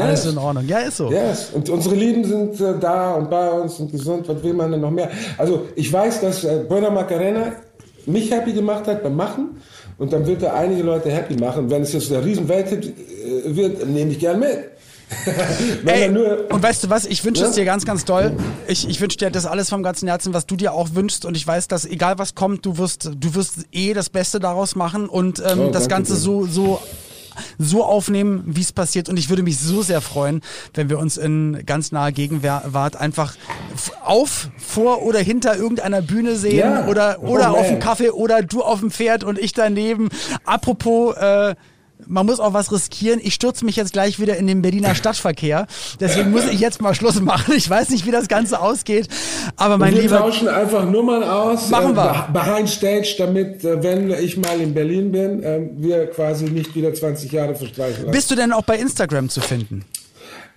[0.00, 0.32] alles Yes.
[0.32, 0.66] in Ordnung.
[0.68, 1.10] Ja, ist so.
[1.10, 1.50] Yes.
[1.52, 4.28] Und unsere Lieben sind äh, da und bei uns und gesund.
[4.28, 5.10] Was will man denn noch mehr?
[5.36, 7.52] Also ich weiß, dass äh, Buena Macarena
[8.06, 9.60] mich happy gemacht hat beim Machen.
[9.98, 11.70] Und dann wird er einige Leute happy machen.
[11.70, 14.58] Wenn es jetzt der Riesenwelthit äh, wird, nehme ich gern mit.
[15.86, 17.62] Ey, und weißt du was, ich wünsche es Ja?
[17.62, 18.32] dir ganz, ganz doll.
[18.66, 21.24] Ich, ich wünsche dir das alles vom ganzen Herzen, was du dir auch wünschst.
[21.24, 24.74] Und ich weiß, dass egal was kommt, du wirst, du wirst eh das Beste daraus
[24.76, 26.18] machen und ähm, Oh, das Ganze dir.
[26.20, 26.80] so, so
[27.58, 29.08] so aufnehmen, wie es passiert.
[29.08, 30.40] Und ich würde mich so sehr freuen,
[30.74, 33.34] wenn wir uns in ganz naher Gegenwart einfach
[34.04, 36.86] auf, vor oder hinter irgendeiner Bühne sehen Ja.
[36.86, 37.80] oder, Oh, oder auf dem.
[37.80, 40.10] Kaffee oder du auf dem Pferd und ich daneben.
[40.44, 41.56] Apropos, äh,
[42.06, 43.20] man muss auch was riskieren.
[43.22, 45.66] Ich stürze mich jetzt gleich wieder in den Berliner Stadtverkehr.
[46.00, 47.54] Deswegen muss ich jetzt mal Schluss machen.
[47.56, 49.08] Ich weiß nicht, wie das Ganze ausgeht.
[49.56, 52.02] Aber mein wir lieber, tauschen einfach Nummern aus, Machen wir.
[52.14, 56.74] beh- behind stage, damit, äh, wenn ich mal in Berlin bin, äh, wir quasi nicht
[56.74, 58.10] wieder 20 Jahre verstreichen lassen.
[58.12, 59.84] bist du denn auch bei Instagram zu finden?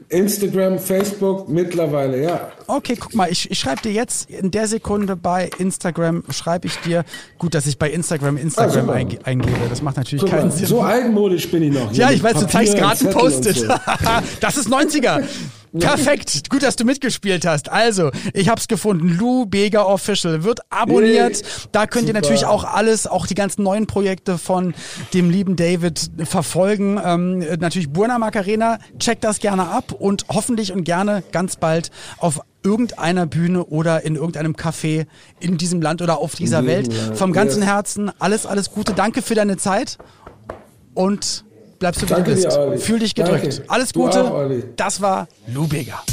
[0.10, 2.52] Instagram, Facebook, mittlerweile, ja.
[2.68, 6.78] Okay, guck mal, ich, ich schreibe dir jetzt in der Sekunde bei Instagram, schreibe ich
[6.78, 7.04] dir,
[7.40, 8.94] gut, dass ich bei Instagram Instagram Ah, super.
[8.94, 10.68] einge eingebe, das macht natürlich Guck keinen Sinn.
[10.68, 11.92] so altmodisch bin ich noch.
[11.92, 13.56] hier ja, ich weiß, du Papier zeigst und gerade ein Post-it.
[13.58, 13.68] so.
[14.40, 15.24] das ist 90er.
[15.78, 17.70] Perfekt, gut, dass du mitgespielt hast.
[17.70, 19.18] Also, ich hab's gefunden.
[19.18, 21.42] Lou Bega Official wird abonniert.
[21.72, 22.22] Da könnt ihr Super.
[22.22, 24.74] natürlich auch alles, auch die ganzen neuen Projekte von
[25.14, 27.00] dem lieben David verfolgen.
[27.04, 31.92] Ähm, äh, natürlich Buena Macarena, checkt das gerne ab und hoffentlich und gerne ganz bald
[32.18, 35.06] auf irgendeiner Bühne oder in irgendeinem Café
[35.40, 36.94] in diesem Land oder auf dieser Welt.
[37.14, 37.62] Vom ganzen.
[37.62, 38.94] Herzen alles, alles Gute.
[38.94, 39.98] Danke für deine Zeit
[40.94, 41.46] und
[41.80, 42.56] bleibst du, wie Danke du bist.
[42.56, 42.78] dir.
[42.80, 43.44] Fühl dich gedrückt.
[43.44, 43.64] Danke.
[43.68, 44.24] Alles Gute.
[44.24, 46.04] auch, das war Bega.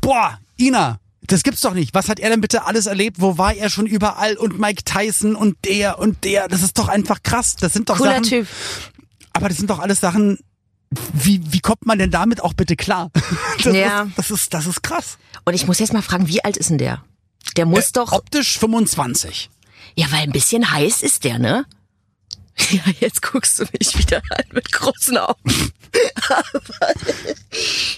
[0.00, 1.94] Boah, Ina, das gibt's doch nicht.
[1.94, 3.16] Was hat er denn bitte alles erlebt?
[3.20, 4.36] Wo war er schon überall?
[4.36, 6.48] Und Mike Tyson und der und der.
[6.48, 7.56] Das ist doch einfach krass.
[7.56, 8.22] Das sind doch Cooler Sachen.
[8.24, 8.46] Typ.
[9.32, 10.38] Aber das sind doch alles Sachen.
[11.12, 13.10] Wie, wie kommt man denn damit auch bitte klar?
[13.64, 14.02] Das Ja.
[14.04, 15.18] Ist, das ist, das ist krass.
[15.44, 17.02] Und ich muss jetzt mal fragen, wie alt ist denn der?
[17.56, 19.50] Der muss doch, Optisch 25.
[19.96, 21.64] ja, weil ein bisschen heiß ist der, ne?
[22.70, 25.38] Ja, jetzt guckst du mich wieder an mit großen Augen.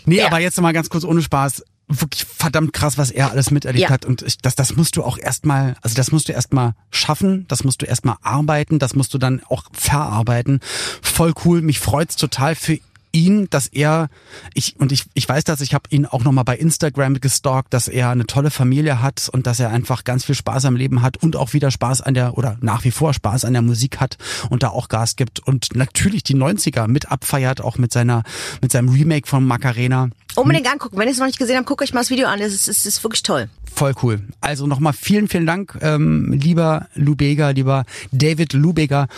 [0.05, 0.27] Nee, Ja.
[0.27, 1.65] aber jetzt noch mal ganz kurz ohne Spaß.
[1.91, 3.91] Wirklich verdammt krass, was er alles miterlebt Ja.
[3.91, 4.05] hat.
[4.05, 7.65] Und ich, das, das musst du auch erstmal, also das musst du erstmal schaffen, das
[7.65, 10.61] musst du erstmal arbeiten, das musst du dann auch verarbeiten.
[11.01, 12.79] Voll cool, mich freut's total für
[13.19, 14.09] ihn, dass er,
[14.55, 17.89] ich, und ich, ich weiß das, ich habe ihn auch nochmal bei Instagram gestalkt, dass
[17.89, 21.17] er eine tolle Familie hat und dass er einfach ganz viel Spaß am Leben hat
[21.17, 24.17] und auch wieder Spaß an der, oder nach wie vor Spaß an der Musik hat
[24.51, 28.23] und da auch Gas gibt und natürlich die 90er mit abfeiert, auch mit seiner,
[28.63, 30.11] mit seinem Remake von Macarena.
[30.37, 30.99] Unbedingt angucken.
[30.99, 32.41] Wenn ihr es noch nicht gesehen habt, guckt euch mal das Video an.
[32.41, 33.49] Es ist, es ist wirklich toll.
[33.75, 34.21] Voll cool.
[34.41, 39.09] Also nochmal vielen, vielen Dank, ähm, lieber Lubega, lieber David Lubega.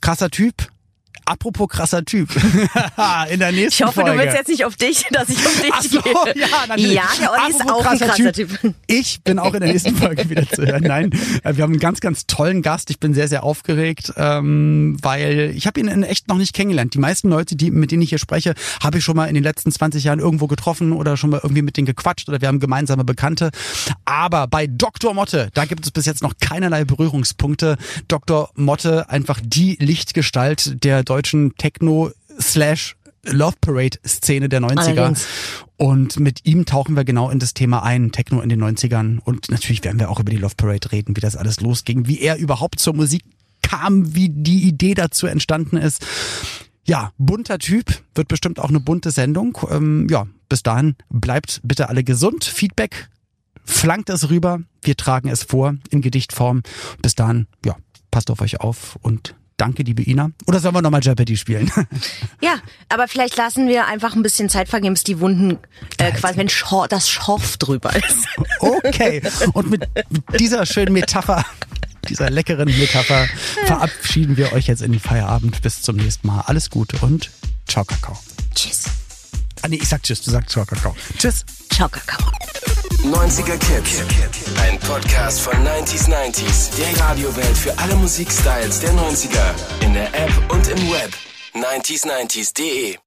[0.00, 0.68] Krasser Typ.
[1.24, 2.28] Apropos krasser Typ.
[3.30, 4.12] In der nächsten Ich hoffe, Folge.
[4.12, 6.14] du willst jetzt nicht auf dich, dass ich auf dich Ach so, gehe.
[6.36, 6.92] ja, natürlich.
[6.92, 8.74] Ja, der Olli ist auch ein krasser typ.
[8.86, 10.82] Ich bin auch in der nächsten Folge wieder zu hören.
[10.82, 11.10] Nein,
[11.42, 12.90] äh, wir haben einen ganz, ganz tollen Gast.
[12.90, 16.92] Ich bin sehr, sehr aufgeregt, ähm, weil ich habe ihn in echt noch nicht kennengelernt.
[16.94, 19.44] Die meisten Leute, die mit denen ich hier spreche, habe ich schon mal in den
[19.44, 22.60] letzten 20 Jahren irgendwo getroffen oder schon mal irgendwie mit denen gequatscht oder wir haben
[22.60, 23.50] gemeinsame Bekannte.
[24.04, 25.14] Aber bei Dr.
[25.14, 27.76] Motte, da gibt es bis jetzt noch keinerlei Berührungspunkte.
[28.08, 28.50] Dr.
[28.54, 32.10] Motte, einfach die Lichtgestalt der deutschen Techno
[32.40, 32.96] slash
[33.26, 34.78] Love Parade Szene der 90er.
[34.78, 35.26] Allerdings.
[35.76, 39.18] Und mit ihm tauchen wir genau in das Thema ein, Techno in den 90ern.
[39.24, 42.20] Und natürlich werden wir auch über die Love Parade reden, wie das alles losging, wie
[42.20, 43.22] er überhaupt zur Musik
[43.62, 46.06] kam, wie die Idee dazu entstanden ist.
[46.86, 49.58] Ja, bunter Typ, wird bestimmt auch eine bunte Sendung.
[49.70, 52.44] Ähm, ja, bis dahin bleibt bitte alle gesund.
[52.44, 53.08] Feedback
[53.64, 54.60] flankt es rüber.
[54.82, 56.62] Wir tragen es vor in Gedichtform.
[57.00, 57.76] Bis dahin, ja,
[58.10, 60.30] passt auf euch auf und danke, liebe Ina.
[60.46, 61.70] Oder sollen wir nochmal Jeopardy spielen?
[62.40, 65.58] Ja, aber vielleicht lassen wir einfach ein bisschen Zeit vergehen, bis die Wunden,
[65.96, 68.26] äh, quasi, wenn Schor das Schorf drüber ist.
[68.60, 69.22] Okay.
[69.52, 69.88] Und mit
[70.38, 71.44] dieser schönen Metapher,
[72.08, 73.26] dieser leckeren Metapher,
[73.66, 75.60] verabschieden wir euch jetzt in den Feierabend.
[75.62, 76.42] Bis zum nächsten Mal.
[76.42, 77.30] Alles Gute und
[77.66, 78.18] ciao, Kakao.
[78.54, 78.84] Tschüss.
[79.62, 80.94] Ah, nee, ich sag Tschüss, du sagst ciao, Kakao.
[81.18, 81.44] Tschüss.
[81.70, 82.30] Ciao, Kakao.
[83.04, 84.02] 90er Kids.
[84.62, 86.76] Ein Podcast von 90s 90s.
[86.76, 89.84] Der Radiowelt für alle Musikstyles der 90er.
[89.84, 91.12] In der App und im Web.
[91.54, 93.03] 90s90s.de